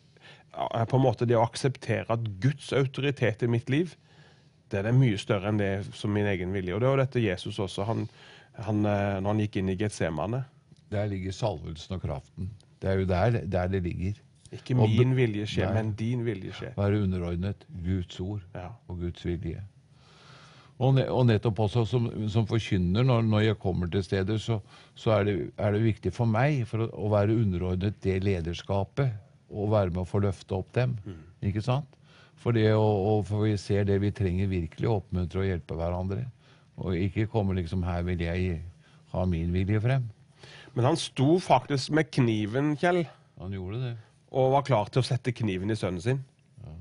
på 0.55 0.99
en 0.99 1.03
måte 1.05 1.27
det 1.27 1.37
å 1.39 1.45
akseptere 1.45 2.07
at 2.15 2.29
Guds 2.43 2.73
autoritet 2.77 3.43
i 3.43 3.51
mitt 3.51 3.73
liv, 3.73 3.97
det 4.73 4.81
er 4.81 4.97
mye 4.97 5.19
større 5.21 5.51
enn 5.51 5.59
det 5.61 5.73
som 5.95 6.13
min 6.15 6.27
egen 6.27 6.55
vilje. 6.55 6.75
Og 6.75 6.81
det 6.83 6.91
var 6.91 7.03
dette 7.03 7.23
Jesus 7.23 7.59
også. 7.63 7.85
han 7.89 8.07
han, 8.63 8.85
eh, 8.87 9.17
når 9.21 9.33
han 9.33 9.43
gikk 9.45 9.59
inn 9.61 9.73
i 9.73 9.79
Getsemane. 9.79 10.45
Der 10.93 11.09
ligger 11.11 11.35
salvelsen 11.35 11.97
og 11.97 12.05
kraften. 12.05 12.51
Det 12.83 12.91
er 12.91 13.01
jo 13.01 13.07
der, 13.09 13.41
der 13.51 13.71
det 13.73 13.83
ligger. 13.83 14.19
Ikke 14.55 14.77
min 14.79 15.17
vilje 15.17 15.49
skjer, 15.51 15.73
men 15.75 15.95
din 15.99 16.23
vilje 16.27 16.53
skjer. 16.55 16.75
Være 16.77 17.01
underordnet 17.03 17.65
Guds 17.83 18.21
ord 18.23 18.45
ja. 18.55 18.69
og 18.87 19.01
Guds 19.01 19.25
vilje. 19.27 19.65
Og, 20.79 20.93
ne, 20.95 21.07
og 21.11 21.27
nettopp 21.27 21.65
også 21.67 21.85
som, 21.87 22.07
som 22.31 22.47
forkynner, 22.47 23.03
når, 23.07 23.23
når, 23.27 23.43
jeg 23.49 23.59
kommer 23.63 23.91
til 23.91 24.05
steder, 24.05 24.39
så, 24.43 24.61
så 24.95 25.17
er, 25.17 25.27
det, 25.27 25.35
er, 25.57 25.75
det, 25.75 25.83
viktig 25.83 26.13
for 26.15 26.31
meg 26.31 26.65
for 26.71 26.87
å, 26.87 26.89
å, 26.99 27.11
være 27.11 27.35
underordnet 27.39 27.99
det 28.03 28.21
lederskapet. 28.27 29.15
Og 29.55 29.71
være 29.71 29.93
med 29.93 30.03
å 30.03 30.09
få 30.09 30.21
løfte 30.25 30.57
opp 30.57 30.73
dem. 30.75 30.97
Mm. 31.07 31.21
Ikke 31.51 31.63
sant? 31.63 31.91
For 32.43 32.57
det 32.57 32.67
å, 32.75 32.83
og 32.83 33.23
for 33.29 33.47
vi 33.47 33.55
ser 33.61 33.87
det 33.89 34.01
vi 34.03 34.11
trenger 34.13 34.51
virkelig, 34.51 34.89
å 34.91 34.99
oppmuntre 34.99 35.45
og 35.45 35.49
hjelpe 35.49 35.79
hverandre. 35.79 36.25
Og 36.83 36.99
ikke 36.99 37.31
komme 37.31 37.55
liksom 37.55 37.85
'her 37.87 38.03
vil 38.03 38.21
jeg 38.21 38.63
ha 39.13 39.25
min 39.25 39.53
vilje 39.55 39.81
frem'. 39.81 40.11
Men 40.75 40.85
han 40.85 40.97
sto 40.97 41.39
faktisk 41.39 41.91
med 41.95 42.11
kniven, 42.11 42.77
Kjell. 42.77 43.07
Han 43.39 43.53
gjorde 43.53 43.81
det. 43.81 43.97
Og 44.35 44.53
var 44.53 44.67
klar 44.67 44.91
til 44.91 45.03
å 45.03 45.07
sette 45.07 45.33
kniven 45.33 45.71
i 45.71 45.77
sønnen 45.79 46.03
sin. 46.03 46.25
Ja. 46.65 46.75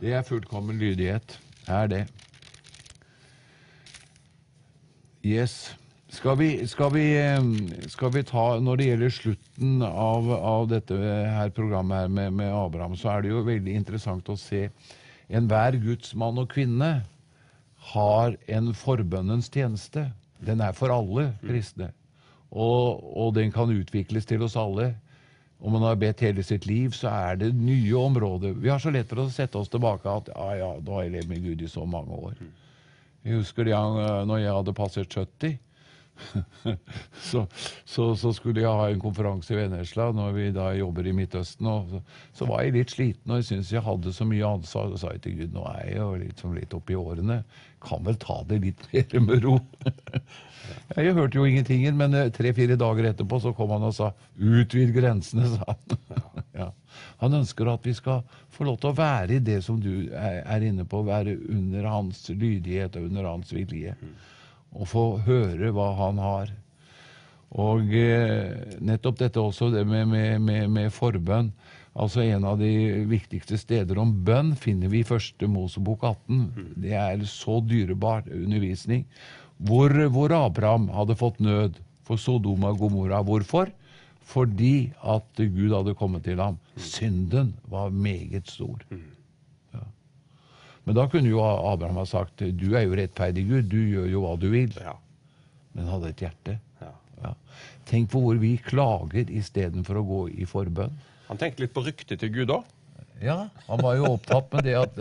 Det 0.00 0.12
er 0.12 0.26
fullkommen 0.26 0.78
lydighet. 0.78 1.38
Er 1.68 1.86
det. 1.86 2.02
Yes. 5.24 5.76
Skal 6.14 6.36
vi, 6.38 6.48
skal, 6.70 6.92
vi, 6.94 7.06
skal 7.90 8.12
vi, 8.14 8.22
ta 8.22 8.44
Når 8.62 8.78
det 8.78 8.86
gjelder 8.86 9.14
slutten 9.16 9.82
av, 9.82 10.28
av 10.30 10.68
dette 10.70 10.94
her 10.94 11.50
programmet 11.56 12.04
her 12.04 12.12
med, 12.12 12.36
med 12.38 12.52
Abraham, 12.54 12.94
så 12.96 13.10
er 13.16 13.24
det 13.24 13.32
jo 13.32 13.42
veldig 13.46 13.74
interessant 13.74 14.30
å 14.30 14.38
se 14.38 14.68
Enhver 15.34 15.78
gudsmann 15.80 16.38
og 16.38 16.52
kvinne 16.52 16.90
har 17.94 18.36
en 18.52 18.70
forbønnens 18.76 19.48
tjeneste. 19.52 20.06
Den 20.44 20.60
er 20.64 20.76
for 20.76 20.92
alle 20.92 21.30
kristne. 21.42 21.90
Og, 22.52 23.00
og, 23.16 23.32
den 23.36 23.50
kan 23.52 23.72
utvikles 23.72 24.28
til 24.28 24.44
oss 24.44 24.56
alle. 24.60 24.92
Om 25.64 25.78
man 25.78 25.86
har 25.88 25.98
bedt 25.98 26.22
hele 26.24 26.44
sitt 26.44 26.68
liv, 26.68 26.92
så 26.96 27.10
er 27.10 27.40
det 27.40 27.54
nye 27.56 27.96
områder. 27.98 28.54
Vi 28.60 28.70
har 28.70 28.82
så 28.82 28.92
lett 28.94 29.08
for 29.10 29.24
å 29.24 29.30
sette 29.32 29.58
oss 29.58 29.72
tilbake 29.72 30.12
at 30.12 30.28
ja, 30.34 30.48
ja, 30.60 30.70
da 30.84 30.98
har 30.98 31.06
jeg 31.06 31.16
levd 31.16 31.32
med 31.32 31.44
Gud 31.48 31.64
i 31.64 31.70
så 31.72 31.86
mange 31.88 32.20
år. 32.30 32.36
Jeg 33.24 33.40
husker 33.40 33.64
det 33.66 33.80
når 34.28 34.44
jeg 34.44 34.58
hadde 34.60 34.76
passert 34.76 35.16
70. 35.24 35.56
så, 37.30 37.46
så, 37.84 38.16
så, 38.16 38.32
skulle 38.32 38.62
jeg 38.62 38.70
ha 38.70 38.88
en 38.90 39.02
konferanse 39.02 39.54
i 39.54 39.58
Vennesla 39.58 40.10
når 40.14 40.32
vi 40.36 40.46
da 40.54 40.68
jobber 40.76 41.08
i 41.08 41.14
Midtøsten. 41.16 41.68
og 41.70 41.90
Så, 41.90 42.02
så 42.38 42.48
var 42.50 42.64
jeg 42.64 42.76
litt 42.78 42.94
sliten 42.94 43.34
og 43.34 43.40
jeg 43.40 43.48
syntes 43.50 43.72
jeg 43.74 43.84
hadde 43.84 44.14
så 44.14 44.26
mye 44.28 44.54
ansvar. 44.56 44.92
Og 44.92 45.00
sa 45.00 45.12
jeg 45.14 45.24
til 45.24 45.38
Gud 45.42 45.56
nå 45.56 45.66
er 45.74 45.84
jeg 45.90 46.00
jo 46.00 46.10
litt, 46.22 46.44
litt 46.60 46.76
oppi 46.76 46.98
årene, 46.98 47.42
kan 47.84 48.04
vel 48.06 48.18
ta 48.20 48.40
det 48.48 48.62
litt 48.64 48.86
mer 48.92 49.26
med 49.26 49.44
ro. 49.44 49.58
jeg 50.96 51.16
hørte 51.16 51.40
jo 51.40 51.48
ingenting, 51.48 51.84
men 51.98 52.16
eh, 52.16 52.30
tre-fire 52.34 52.78
dager 52.80 53.10
etterpå 53.10 53.42
så 53.42 53.52
kom 53.56 53.74
han 53.76 53.90
og 53.90 53.96
sa 53.96 54.14
'utvid 54.38 54.94
grensene', 54.96 55.50
sa 55.56 55.74
han. 55.74 56.00
ja. 56.54 56.70
Han 57.18 57.34
ønsker 57.40 57.68
at 57.70 57.86
vi 57.86 57.94
skal 57.96 58.22
få 58.54 58.66
lov 58.68 58.78
til 58.80 58.92
å 58.92 58.98
være 58.98 59.36
i 59.36 59.42
det 59.42 59.60
som 59.66 59.78
du 59.82 60.10
er, 60.14 60.62
inne 60.62 60.84
på, 60.88 61.02
være 61.06 61.36
under 61.50 61.88
hans 61.90 62.28
lydighet 62.30 62.98
og 62.98 63.08
under 63.08 63.28
hans 63.30 63.52
vilje. 63.54 63.94
Og 64.74 64.88
få 64.90 65.04
høre 65.24 65.70
hva 65.74 65.92
han 66.00 66.20
har. 66.22 66.52
Og 67.54 67.92
eh, 67.94 68.74
nettopp 68.82 69.20
dette 69.20 69.42
også, 69.42 69.70
det 69.70 69.84
med, 69.86 70.08
med, 70.10 70.42
med, 70.42 70.68
med, 70.74 70.90
forbønn. 70.94 71.52
Altså 71.94 72.24
En 72.26 72.44
av 72.50 72.58
de 72.58 73.04
viktigste 73.06 73.58
steder 73.60 74.00
om 74.02 74.10
bønn 74.26 74.56
finner 74.58 74.90
vi 74.90 75.04
i 75.04 75.06
første 75.06 75.46
Mosebok 75.46 76.02
18. 76.02 76.74
Det 76.82 76.96
er 76.98 77.22
så 77.30 77.60
dyrebar 77.62 78.26
undervisning. 78.26 79.06
Hvor, 79.62 79.94
hvor 80.10 80.34
Abraham 80.34 80.88
hadde 80.90 81.14
fått 81.20 81.38
nød 81.38 81.78
for 82.04 82.18
Sodoma 82.18 82.72
og 82.74 82.82
Gomorra. 82.82 83.22
Hvorfor? 83.22 83.70
Fordi 84.24 84.90
at 85.04 85.38
Gud 85.38 85.70
hadde 85.76 85.94
kommet 85.94 86.24
til 86.26 86.40
ham. 86.42 86.58
Synden 86.80 87.54
var 87.70 87.94
meget 87.94 88.50
stor. 88.50 88.82
Men 90.84 90.98
da 90.98 91.06
kunne 91.08 91.30
jo 91.30 91.40
Abraham 91.44 91.96
ha 92.02 92.04
sagt 92.08 92.44
du 92.44 92.66
er 92.76 92.84
jo 92.84 92.96
rettferdig 92.98 93.46
Gud, 93.48 93.70
du 93.72 93.80
gjør 93.80 94.08
jo 94.10 94.24
hva 94.24 94.34
du 94.40 94.50
vil. 94.52 94.74
Ja. 94.80 94.96
Men 95.74 95.88
hadde 95.90 96.12
et 96.12 96.22
hjerte. 96.26 96.58
Ja. 96.82 96.92
Ja. 97.24 97.32
Tenk 97.88 98.10
på 98.12 98.20
hvor 98.24 98.38
vi 98.40 98.54
klager 98.62 99.30
istedenfor 99.32 100.00
å 100.00 100.06
gå 100.08 100.22
i 100.34 100.48
forbønn. 100.48 100.92
Han 101.30 101.40
tenkte 101.40 101.64
litt 101.64 101.74
på 101.74 101.84
ryktet 101.86 102.20
til 102.20 102.32
Gud 102.34 102.52
òg. 102.52 102.68
Ja, 103.24 103.46
han 103.68 103.80
var 103.80 103.94
jo 103.96 104.10
opptatt 104.16 104.50
med 104.52 104.66
det 104.66 104.74
at, 104.76 104.98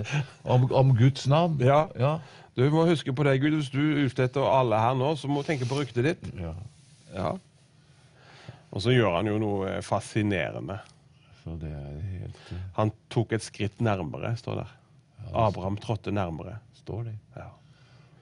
om, 0.47 0.69
om 0.71 0.93
Guds 0.95 1.25
navn. 1.27 1.57
Ja. 1.59 1.87
Ja. 1.99 2.17
Du 2.55 2.63
må 2.71 2.85
huske 2.87 3.11
på 3.15 3.25
det, 3.25 3.39
Gud. 3.41 3.57
Hvis 3.57 3.71
du 3.73 3.81
er 3.81 4.05
ute 4.05 4.27
etter 4.27 4.45
alle 4.45 4.79
her 4.79 4.93
nå, 4.95 5.09
så 5.19 5.27
må 5.27 5.41
du 5.41 5.49
tenke 5.49 5.67
på 5.67 5.81
ryktet 5.81 6.07
ditt. 6.11 6.29
ja. 6.39 6.53
Ja. 7.13 7.33
Og 8.73 8.81
så 8.81 8.89
gjør 8.89 9.19
han 9.19 9.27
jo 9.29 9.35
noe 9.37 9.67
eh, 9.75 9.83
fascinerende. 9.85 10.79
Er 11.45 11.59
helt 12.07 12.47
eh, 12.55 12.61
Han 12.79 12.89
tok 13.13 13.35
et 13.37 13.45
skritt 13.45 13.83
nærmere, 13.85 14.31
står 14.39 14.63
der. 14.63 14.71
Abraham 15.33 15.77
trådte 15.77 16.13
nærmere. 16.13 16.57
Står 16.83 17.03
det. 17.09 17.15
Ja. 17.37 17.49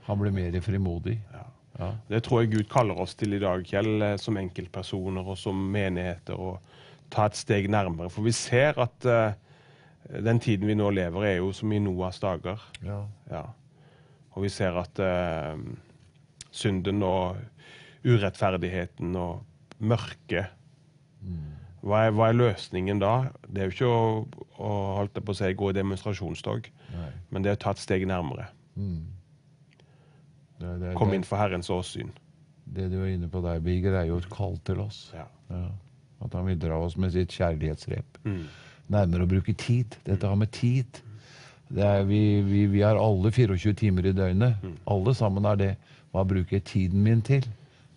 Han 0.07 0.19
ble 0.19 0.31
mer 0.33 0.57
frimodig. 0.63 1.19
Ja. 1.33 1.45
Ja. 1.79 1.91
Det 2.07 2.23
tror 2.25 2.41
jeg 2.41 2.51
Gud 2.51 2.67
kaller 2.69 2.99
oss 2.99 3.15
til 3.17 3.33
i 3.33 3.39
dag, 3.41 3.63
Kjell, 3.65 4.01
eh, 4.05 4.17
som 4.21 4.37
enkeltpersoner 4.37 5.25
og 5.25 5.37
som 5.39 5.57
menigheter. 5.73 6.37
å 6.37 6.59
ta 7.11 7.27
et 7.27 7.35
steg 7.35 7.69
nærmere. 7.71 8.09
For 8.11 8.23
vi 8.23 8.31
ser 8.31 8.77
at 8.79 9.03
uh, 9.03 9.33
den 10.23 10.39
tiden 10.39 10.69
vi 10.69 10.77
nå 10.79 10.89
lever, 10.95 11.25
er 11.27 11.37
jo 11.41 11.51
som 11.55 11.71
i 11.75 11.79
Noas 11.83 12.21
dager. 12.23 12.61
Ja. 12.85 13.01
Ja. 13.31 13.45
Og 14.31 14.45
vi 14.45 14.51
ser 14.53 14.77
at 14.79 15.01
uh, 15.03 15.59
synden 16.55 17.03
og 17.03 17.41
urettferdigheten 18.07 19.11
og 19.19 19.43
mørket 19.83 20.55
hva, 21.81 22.05
er, 22.05 22.13
hva 22.13 22.29
er 22.29 22.37
løsningen 22.37 23.01
da? 23.01 23.13
Det 23.47 23.63
er 23.63 23.69
jo 23.69 23.75
ikke 23.75 23.89
å, 23.89 24.01
å 24.61 24.71
holdt 24.99 25.17
på 25.17 25.33
å 25.33 25.37
si, 25.37 25.49
gå 25.57 25.71
i 25.71 25.77
demonstrasjonstog, 25.77 26.69
Nei. 26.93 27.11
men 27.33 27.45
det 27.45 27.53
er 27.53 27.59
å 27.59 27.61
ta 27.63 27.73
et 27.73 27.81
steg 27.81 28.05
nærmere. 28.09 28.49
Det, 30.61 30.73
det, 30.81 30.95
Kom 30.97 31.13
inn 31.15 31.25
for 31.25 31.41
Herrens 31.41 31.71
åsyn. 31.73 32.11
det 32.71 32.89
du 32.91 32.99
er 33.01 33.15
inne 33.15 33.29
på 33.31 33.41
der, 33.43 33.59
Birger, 33.59 33.97
er 33.97 34.09
jo 34.11 34.19
et 34.21 34.29
kall 34.31 34.59
til 34.67 34.83
oss. 34.83 35.07
Ja. 35.17 35.25
Ja. 35.49 35.69
At 36.21 36.35
han 36.37 36.45
vil 36.45 36.59
dra 36.61 36.77
oss 36.77 36.97
med 37.01 37.15
sitt 37.15 37.33
kjærlighetsrep. 37.33 38.19
Mm. 38.23 38.43
Nærmere 38.93 39.25
å 39.25 39.31
bruke 39.31 39.55
tid. 39.57 39.97
Dette 40.05 40.29
har 40.29 40.37
med 40.37 40.51
tid. 40.53 41.01
Det 41.71 41.81
er, 41.87 42.03
vi, 42.05 42.41
vi, 42.45 42.65
vi 42.69 42.83
har 42.85 42.99
alle 42.99 43.31
24 43.33 43.73
timer 43.79 44.05
i 44.05 44.13
døgnet. 44.13 44.61
Alle 44.91 45.15
sammen 45.17 45.47
er 45.49 45.57
det. 45.57 45.71
Hva 46.11 46.25
bruker 46.27 46.59
jeg 46.59 46.67
tiden 46.67 47.01
min 47.03 47.23
til? 47.25 47.47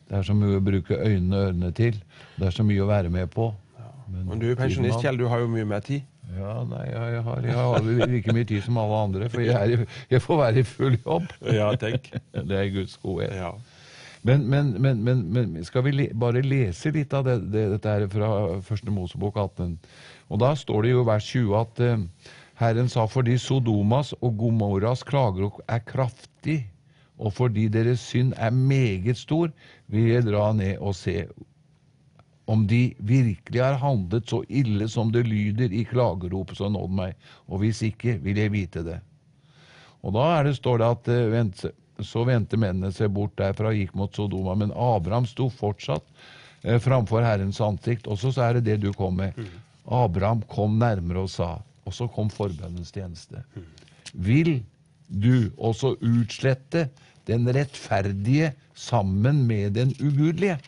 Det 0.09 0.17
er 0.19 0.27
så 0.27 0.37
mye 0.37 0.61
å 0.61 0.65
bruke 0.65 0.97
øynene 0.97 1.37
og 1.37 1.49
ørene 1.51 1.71
til. 1.77 1.99
Det 2.39 2.49
er 2.49 2.55
så 2.55 2.65
mye 2.67 2.85
å 2.85 2.89
være 2.89 3.11
med 3.13 3.29
på. 3.35 3.51
Men 4.09 4.27
Men 4.29 4.39
du 4.43 4.51
er 4.51 4.57
pensjonist, 4.59 5.01
Kjell. 5.03 5.17
Du 5.19 5.27
har 5.31 5.41
jo 5.45 5.49
mye 5.49 5.65
mer 5.69 5.81
tid. 5.85 6.03
Ja, 6.35 6.65
nei, 6.65 6.83
jeg, 6.89 7.23
har, 7.23 7.41
jeg 7.45 7.55
har 7.55 7.85
like 8.11 8.33
mye 8.35 8.47
tid 8.49 8.63
som 8.65 8.79
alle 8.81 8.97
andre, 9.07 9.29
for 9.31 9.41
jeg, 9.45 9.79
i- 9.79 9.87
jeg 10.11 10.23
får 10.25 10.39
være 10.41 10.59
i 10.63 10.67
full 10.67 10.97
jobb. 11.05 11.27
Ja, 11.61 11.71
tenk. 11.77 12.11
Det 12.49 12.59
er 12.59 12.71
Guds 12.75 12.97
godhet. 13.03 13.35
Ja. 13.37 13.53
Men, 14.25 14.47
men, 14.49 14.71
men, 14.81 15.03
men, 15.05 15.21
men 15.33 15.65
skal 15.65 15.85
vi 15.85 15.91
le, 15.93 16.07
bare 16.17 16.41
lese 16.43 16.91
litt 16.97 17.13
av 17.15 17.27
det, 17.29 17.37
det, 17.53 17.67
dette 17.75 17.93
her 17.93 18.07
fra 18.09 18.31
første 18.65 18.91
Mosebok 18.91 19.37
18? 19.37 19.75
Og 20.33 20.41
da 20.41 20.55
står 20.57 20.83
det 20.87 20.95
jo 20.95 21.03
i 21.05 21.09
vers 21.11 21.27
20 21.29 21.59
at 21.61 21.83
uh, 21.85 22.33
Herren 22.57 22.89
sa 22.89 23.05
fordi 23.11 23.37
Sodomas 23.39 24.15
og 24.25 24.39
Gomorras 24.41 25.05
klager 25.05 25.53
er 25.69 25.83
kraftig, 25.85 26.63
og 27.21 27.35
fordi 27.37 27.69
deres 27.69 28.01
synd 28.01 28.33
er 28.41 28.51
meget 28.51 29.21
stor, 29.21 29.53
vil 29.93 30.09
jeg 30.15 30.25
dra 30.27 30.49
ned 30.57 30.81
og 30.81 30.97
se 30.99 31.27
om 32.45 32.67
de 32.69 32.95
virkelig 32.99 33.63
har 33.63 33.79
handlet 33.81 34.29
så 34.29 34.43
ille 34.49 34.89
som 34.89 35.13
det 35.13 35.25
lyder 35.27 35.73
i 35.73 35.85
klageropet 35.89 36.59
som 36.59 36.75
nådde 36.77 36.99
meg, 36.99 37.17
og 37.49 37.63
hvis 37.63 37.83
ikke, 37.89 38.19
vil 38.25 38.41
jeg 38.41 38.53
vite 38.53 38.85
det. 38.85 38.99
Og 40.05 40.13
da 40.17 40.25
er 40.37 40.49
det, 40.49 40.59
står 40.59 40.83
det 40.83 40.91
at 40.93 41.11
eh, 41.15 41.71
så 42.05 42.25
vendte 42.29 42.61
mennene 42.61 42.93
seg 42.93 43.13
bort 43.17 43.37
derfra 43.41 43.71
og 43.71 43.79
gikk 43.79 43.95
mot 43.97 44.17
Sodoma, 44.17 44.57
men 44.61 44.75
Abraham 44.77 45.25
sto 45.29 45.49
fortsatt 45.49 46.05
eh, 46.63 46.77
framfor 46.83 47.25
Herrens 47.25 47.63
ansikt. 47.65 48.11
Og 48.11 48.21
så 48.21 48.35
er 48.45 48.59
det 48.59 48.67
det 48.69 48.83
du 48.85 48.91
kom 48.93 49.17
med. 49.23 49.39
Abraham 49.85 50.43
kom 50.53 50.77
nærmere 50.81 51.25
og 51.25 51.33
sa, 51.33 51.55
og 51.85 51.97
så 51.97 52.09
kom 52.13 52.29
forbønnens 52.33 52.93
tjeneste. 52.93 53.41
Vil 54.13 54.59
du 55.09 55.51
også 55.57 55.95
utslette 56.05 56.89
den 57.29 57.49
rettferdige 57.49 58.53
sammen 58.77 59.47
med 59.49 59.77
den 59.79 59.93
ugudelige? 60.01 60.59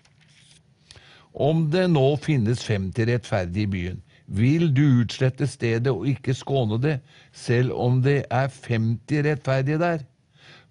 Om 1.37 1.67
det 1.69 1.85
nå 1.93 2.15
finnes 2.25 2.63
50 2.65 3.11
rettferdige 3.11 3.67
i 3.67 3.73
byen, 3.73 4.03
vil 4.27 4.71
du 4.75 5.03
utslette 5.03 5.47
stedet 5.47 5.93
og 5.93 6.07
ikke 6.09 6.35
skåne 6.35 6.79
det, 6.81 6.95
selv 7.37 7.75
om 7.77 7.99
det 8.03 8.23
er 8.33 8.49
50 8.49 9.27
rettferdige 9.27 9.81
der? 9.83 10.05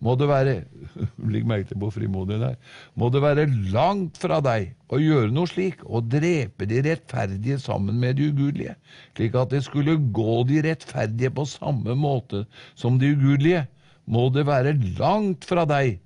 Må 0.04 0.16
det 0.20 0.28
være 0.28 0.56
Legg 1.32 1.46
merke 1.48 1.70
til 1.70 1.80
hvor 1.80 1.94
frimodig 1.94 2.40
det 2.42 2.50
er. 2.50 2.58
Må 2.98 3.12
det 3.14 3.22
være 3.24 3.46
langt 3.72 4.18
fra 4.20 4.42
deg 4.44 4.74
å 4.90 5.00
gjøre 5.00 5.32
noe 5.34 5.50
slik, 5.50 5.86
og 5.86 6.10
drepe 6.12 6.68
de 6.70 6.82
rettferdige 6.86 7.60
sammen 7.62 8.02
med 8.02 8.18
de 8.18 8.32
ugudelige, 8.34 8.76
slik 9.16 9.38
at 9.40 9.54
det 9.54 9.62
skulle 9.68 9.96
gå 10.18 10.42
de 10.50 10.64
rettferdige 10.66 11.32
på 11.38 11.46
samme 11.50 11.96
måte 11.98 12.44
som 12.74 12.98
de 13.02 13.14
ugudelige? 13.14 13.68
Må 14.10 14.28
det 14.34 14.48
være 14.50 14.76
langt 14.98 15.46
fra 15.46 15.64
deg? 15.70 16.02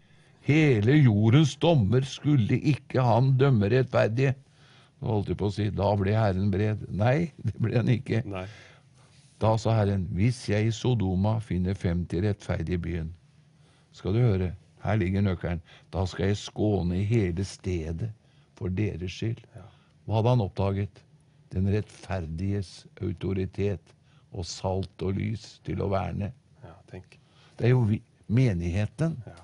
Hele 0.49 0.95
jordens 0.99 1.55
dommer 1.61 2.05
skulle 2.07 2.59
ikke 2.71 3.03
han 3.05 3.33
dømme 3.39 3.71
rettferdige. 3.71 4.35
Nå 4.99 5.13
holdt 5.13 5.31
jeg 5.31 5.39
på 5.39 5.47
å 5.47 5.53
si, 5.55 5.69
da 5.71 5.89
ble 5.99 6.15
Herren 6.17 6.49
bred. 6.51 6.81
Nei, 6.91 7.31
det 7.39 7.55
ble 7.59 7.77
han 7.77 7.91
ikke. 7.91 8.23
Nei. 8.27 8.45
Da 9.39 9.53
sa 9.61 9.77
Herren, 9.77 10.03
hvis 10.17 10.41
jeg 10.51 10.67
i 10.67 10.75
Sodoma 10.75 11.37
finner 11.43 11.77
50 11.77 12.25
rettferdige 12.25 12.75
i 12.75 12.83
byen, 12.83 13.13
skal 13.95 14.15
du 14.15 14.19
høre, 14.19 14.49
her 14.83 14.99
ligger 14.99 15.23
nøkkelen, 15.23 15.61
da 15.93 16.03
skal 16.07 16.31
jeg 16.31 16.41
skåne 16.41 16.99
hele 17.07 17.45
stedet 17.47 18.11
for 18.59 18.71
deres 18.75 19.15
skyld. 19.15 19.39
Hva 20.05 20.19
hadde 20.19 20.35
han 20.35 20.43
oppdaget? 20.43 21.01
Den 21.53 21.71
rettferdiges 21.71 22.83
autoritet 23.01 23.95
og 24.35 24.45
salt 24.45 25.03
og 25.05 25.15
lys 25.17 25.57
til 25.65 25.81
å 25.81 25.89
verne. 25.91 26.33
Ja. 26.63 26.75
Det 26.91 27.67
er 27.67 27.73
jo 27.73 27.85
vi, 27.87 28.01
menigheten. 28.27 29.15
Ja. 29.25 29.37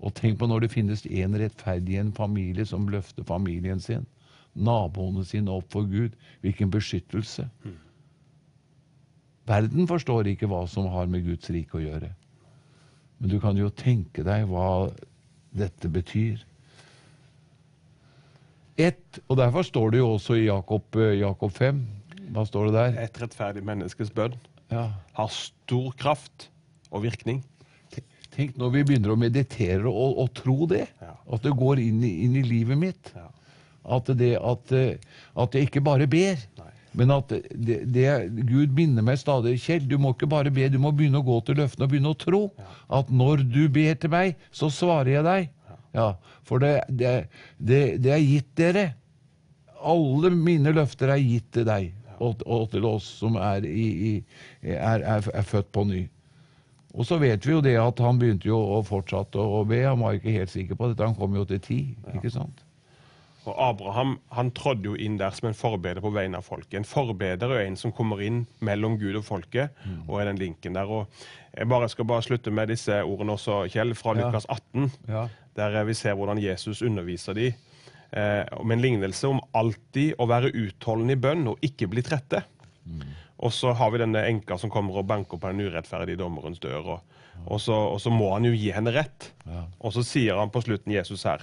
Og 0.00 0.14
tenk 0.16 0.38
på 0.40 0.48
når 0.48 0.64
det 0.64 0.72
finnes 0.74 1.06
en 1.06 1.38
rettferdig 1.38 1.96
i 1.96 2.02
en 2.02 2.12
familie 2.16 2.66
som 2.66 2.88
løfter 2.90 3.26
familien 3.28 3.80
sin, 3.82 4.06
naboene 4.54 5.24
sine 5.24 5.50
opp 5.54 5.70
for 5.72 5.86
Gud. 5.88 6.16
Hvilken 6.42 6.70
beskyttelse. 6.72 7.48
Verden 9.50 9.86
forstår 9.90 10.28
ikke 10.30 10.48
hva 10.50 10.64
som 10.70 10.86
har 10.92 11.08
med 11.10 11.24
Guds 11.26 11.50
rike 11.50 11.78
å 11.78 11.82
gjøre. 11.82 12.12
Men 13.20 13.32
du 13.32 13.38
kan 13.42 13.56
jo 13.58 13.68
tenke 13.70 14.22
deg 14.24 14.46
hva 14.48 14.90
dette 15.52 15.90
betyr. 15.92 16.44
Ett, 18.80 19.18
og 19.28 19.36
derfor 19.40 19.66
står 19.66 19.90
det 19.92 19.98
jo 20.00 20.12
også 20.14 20.38
i 20.38 20.46
Jakob, 20.46 20.86
eh, 20.96 21.18
Jakob 21.20 21.52
5. 21.52 21.80
Hva 22.32 22.44
står 22.48 22.70
det 22.70 22.74
der? 22.78 23.02
Et 23.02 23.18
rettferdig 23.20 23.64
menneskes 23.66 24.12
bønn 24.14 24.36
Ja. 24.70 24.86
har 25.18 25.28
stor 25.28 25.90
kraft 25.98 26.48
og 26.90 27.02
virkning. 27.02 27.42
Tenk 28.30 28.54
når 28.56 28.70
vi 28.70 28.84
begynner 28.86 29.10
å 29.10 29.18
meditere 29.18 29.90
og, 29.90 30.16
og 30.22 30.32
tro 30.38 30.64
det. 30.70 30.86
Ja. 31.02 31.16
At 31.34 31.42
det 31.42 31.50
går 31.58 31.80
inn 31.82 31.98
i, 32.06 32.12
inn 32.24 32.36
i 32.38 32.42
livet 32.46 32.78
mitt. 32.78 33.10
Ja. 33.16 33.26
At, 33.84 34.10
det, 34.18 34.34
at, 34.36 34.72
at 35.44 35.54
jeg 35.56 35.68
ikke 35.68 35.82
bare 35.84 36.08
ber, 36.10 36.40
Nei. 36.58 36.72
men 37.00 37.14
at 37.14 37.32
det, 37.32 37.78
det, 37.88 38.04
Gud 38.44 38.74
minner 38.76 39.06
meg 39.06 39.16
stadig 39.20 39.56
Kjell, 39.62 39.86
du 39.88 39.96
må 39.98 40.12
ikke 40.14 40.28
bare 40.30 40.52
be, 40.52 40.68
du 40.68 40.78
må 40.82 40.92
begynne 40.92 41.22
å 41.22 41.26
gå 41.26 41.38
til 41.46 41.60
løftene 41.62 41.86
og 41.86 41.94
begynne 41.94 42.12
å 42.12 42.18
tro. 42.20 42.42
At 42.92 43.08
når 43.08 43.46
du 43.48 43.62
ber 43.72 43.96
til 43.96 44.12
meg, 44.12 44.36
så 44.52 44.68
svarer 44.72 45.14
jeg 45.16 45.26
deg. 45.26 45.50
Ja, 45.96 46.12
For 46.46 46.62
det, 46.62 46.84
det, 46.88 47.14
det, 47.58 47.80
det 48.04 48.12
er 48.14 48.22
gitt 48.22 48.52
dere. 48.60 48.84
Alle 49.80 50.30
mine 50.34 50.74
løfter 50.76 51.10
er 51.10 51.22
gitt 51.24 51.48
til 51.56 51.64
deg 51.66 51.90
og, 52.20 52.42
og 52.46 52.68
til 52.74 52.86
oss 52.86 53.06
som 53.20 53.36
er, 53.40 53.64
i, 53.64 53.86
i, 54.10 54.14
er, 54.62 55.00
er, 55.00 55.28
er 55.32 55.46
født 55.46 55.70
på 55.72 55.86
ny. 55.88 56.04
Og 56.90 57.06
så 57.06 57.20
vet 57.22 57.46
vi 57.46 57.54
jo 57.54 57.62
det 57.64 57.76
at 57.78 58.00
han 58.02 58.18
begynte 58.18 58.48
jo 58.50 58.58
å 58.76 58.80
fortsatte 58.86 59.40
å 59.40 59.62
be. 59.68 59.80
Han 59.86 60.02
var 60.02 60.18
ikke 60.18 60.34
helt 60.34 60.52
sikker 60.52 60.78
på 60.78 60.90
dette. 60.90 61.06
Han 61.06 61.16
kom 61.18 61.36
jo 61.38 61.46
til 61.48 61.62
ti, 61.62 61.80
ikke 62.14 62.32
sant? 62.34 62.64
Og 63.50 63.56
Abraham 63.66 64.12
han 64.36 64.50
trådde 64.54 64.86
jo 64.92 64.94
inn 64.94 65.16
der 65.18 65.34
som 65.34 65.48
en 65.50 65.56
forbeder 65.58 66.00
på 66.04 66.12
vegne 66.14 66.38
av 66.38 66.46
folket. 66.46 66.76
En 66.78 66.86
forbeder 66.86 67.50
er 67.56 67.64
en 67.66 67.76
som 67.80 67.90
kommer 67.96 68.22
inn 68.22 68.44
mellom 68.64 68.94
Gud 69.00 69.18
og 69.18 69.24
folket, 69.26 69.74
og 70.06 70.20
er 70.20 70.30
den 70.30 70.38
linken 70.38 70.76
der. 70.78 70.86
Og 70.86 71.08
jeg 71.56 71.66
bare 71.70 71.88
skal 71.90 72.06
bare 72.06 72.22
slutte 72.22 72.52
med 72.54 72.70
disse 72.70 73.00
ordene 73.02 73.34
også, 73.34 73.64
Kjell, 73.72 73.94
fra 73.98 74.14
Ja. 74.14 74.22
Lukas 74.28 74.46
18, 74.48 74.90
Ja. 75.08 75.26
der 75.56 75.82
vi 75.84 75.94
ser 75.98 76.14
hvordan 76.14 76.38
Jesus 76.42 76.82
underviser 76.82 77.34
de, 77.34 77.48
eh, 78.12 78.44
med 78.64 78.76
en 78.78 78.82
lignelse 78.84 79.26
om 79.28 79.40
alltid 79.54 80.14
å 80.18 80.28
være 80.30 80.52
utholdende 80.54 81.12
i 81.12 81.20
bønn 81.20 81.48
og 81.48 81.58
ikke 81.62 81.88
bli 81.90 82.02
trette. 82.02 82.44
Og 83.40 83.52
så 83.52 83.72
har 83.74 83.90
vi 83.90 83.98
denne 83.98 84.20
enka 84.28 84.58
som 84.60 84.70
kommer 84.70 84.98
og 85.00 85.06
banker 85.08 85.38
på 85.40 85.48
den 85.48 85.60
urettferdige 85.64 86.18
dommerens 86.20 86.58
dør. 86.60 86.86
Og, 86.86 87.00
og, 87.46 87.60
så, 87.60 87.72
og 87.72 88.00
så 88.02 88.10
må 88.12 88.32
han 88.34 88.44
jo 88.44 88.52
gi 88.52 88.70
henne 88.74 88.92
rett. 88.92 89.30
Ja. 89.46 89.64
Og 89.80 89.94
så 89.96 90.02
sier 90.04 90.36
han 90.36 90.50
på 90.52 90.60
slutten 90.62 90.92
Jesus 90.92 91.22
her 91.24 91.40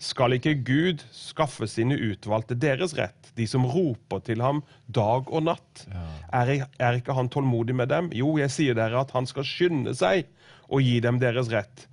Skal 0.00 0.32
ikke 0.38 0.54
Gud 0.64 1.02
skaffe 1.12 1.68
sine 1.68 1.98
utvalgte 2.00 2.56
deres 2.56 2.94
rett, 2.96 3.30
de 3.36 3.44
som 3.48 3.66
roper 3.68 4.22
til 4.24 4.40
ham 4.40 4.62
dag 4.88 5.28
og 5.28 5.44
natt? 5.44 5.84
Er, 6.32 6.64
er 6.80 6.96
ikke 6.96 7.16
han 7.16 7.28
tålmodig 7.32 7.76
med 7.76 7.92
dem? 7.92 8.08
Jo, 8.16 8.32
jeg 8.40 8.52
sier 8.54 8.78
dere 8.78 9.02
at 9.04 9.12
han 9.16 9.28
skal 9.28 9.44
skynde 9.44 9.92
seg 9.96 10.24
og 10.70 10.80
gi 10.86 10.98
dem 11.04 11.20
deres 11.20 11.52
rett. 11.52 11.84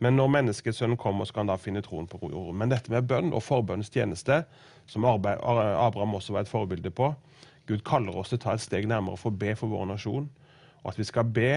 Men 0.00 0.16
når 0.16 0.32
menneskesønnen 0.32 0.96
kommer, 0.96 1.28
skal 1.28 1.44
han 1.44 1.52
da 1.52 1.58
finne 1.60 1.82
troen 1.84 2.08
på 2.08 2.22
jorden. 2.22 2.56
Men 2.56 2.72
dette 2.72 2.88
med 2.92 3.04
bønn 3.10 3.34
og 3.36 3.44
forbønnens 3.44 3.92
tjeneste, 3.92 4.46
som 4.88 5.04
arbeid, 5.04 5.42
Abraham 5.44 6.16
også 6.16 6.32
var 6.32 6.46
et 6.46 6.52
forbilde 6.52 6.92
på 6.96 7.12
Gud 7.70 7.84
kaller 7.86 8.16
oss 8.18 8.32
til 8.32 8.40
å 8.40 8.42
ta 8.42 8.54
et 8.56 8.64
steg 8.64 8.88
nærmere 8.90 9.18
for 9.20 9.30
å 9.30 9.38
be 9.38 9.52
for 9.58 9.70
vår 9.70 9.86
nasjon. 9.92 10.26
Og 10.82 10.88
at 10.90 10.98
vi 10.98 11.06
skal 11.06 11.28
be 11.30 11.52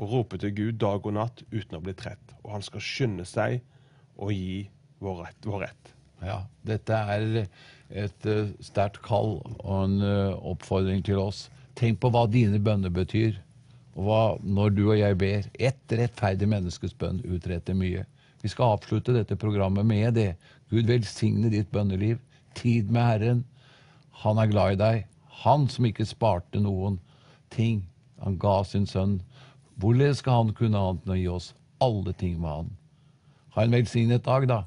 og 0.00 0.08
rope 0.10 0.38
til 0.40 0.54
Gud 0.56 0.80
dag 0.82 1.04
og 1.06 1.14
natt 1.14 1.44
uten 1.52 1.78
å 1.78 1.82
bli 1.84 1.94
trett. 1.94 2.32
Og 2.42 2.56
han 2.56 2.64
skal 2.66 2.82
skynde 2.82 3.26
seg 3.28 3.60
å 4.18 4.32
gi 4.34 4.64
vår 5.02 5.22
rett. 5.26 5.46
Vår 5.46 5.64
rett. 5.66 5.94
Ja, 6.22 6.38
dette 6.66 6.98
er 7.14 7.24
et 7.90 8.26
uh, 8.28 8.50
sterkt 8.62 9.02
kall 9.04 9.40
og 9.42 9.72
en 9.76 9.98
uh, 10.02 10.38
oppfordring 10.52 11.02
til 11.06 11.20
oss. 11.22 11.48
Tenk 11.78 12.00
på 12.02 12.12
hva 12.14 12.26
dine 12.30 12.60
bønner 12.62 12.92
betyr. 12.94 13.40
Og 13.96 14.06
hva, 14.06 14.22
når 14.40 14.74
du 14.76 14.82
og 14.86 14.96
jeg 14.96 15.18
ber, 15.20 15.48
ett 15.60 15.96
rettferdig 15.98 16.48
menneskes 16.48 16.94
bønn 16.96 17.20
utretter 17.26 17.76
mye. 17.76 18.06
Vi 18.42 18.50
skal 18.50 18.76
avslutte 18.76 19.14
dette 19.14 19.36
programmet 19.38 19.86
med 19.86 20.14
det. 20.16 20.32
Gud 20.72 20.88
velsigne 20.88 21.50
ditt 21.52 21.70
bønneliv. 21.74 22.20
Tid 22.58 22.90
med 22.90 23.04
Herren. 23.06 23.44
Han 24.24 24.38
er 24.38 24.50
glad 24.50 24.76
i 24.76 24.80
deg. 24.80 25.06
Han 25.42 25.68
som 25.70 25.86
ikke 25.88 26.08
sparte 26.08 26.62
noen 26.62 26.98
ting. 27.52 27.82
Han 28.22 28.38
ga 28.40 28.60
sin 28.66 28.86
sønn. 28.88 29.20
Hvorledes 29.80 30.22
skal 30.22 30.40
han 30.44 30.54
kunne 30.56 30.78
annet 30.78 31.06
enn 31.06 31.14
å 31.14 31.18
gi 31.18 31.28
oss 31.32 31.52
alle 31.82 32.14
ting 32.18 32.38
med 32.40 32.50
han? 32.50 32.70
Ha 33.56 33.64
en 33.66 33.74
velsignet 33.74 34.24
dag, 34.24 34.46
da. 34.48 34.62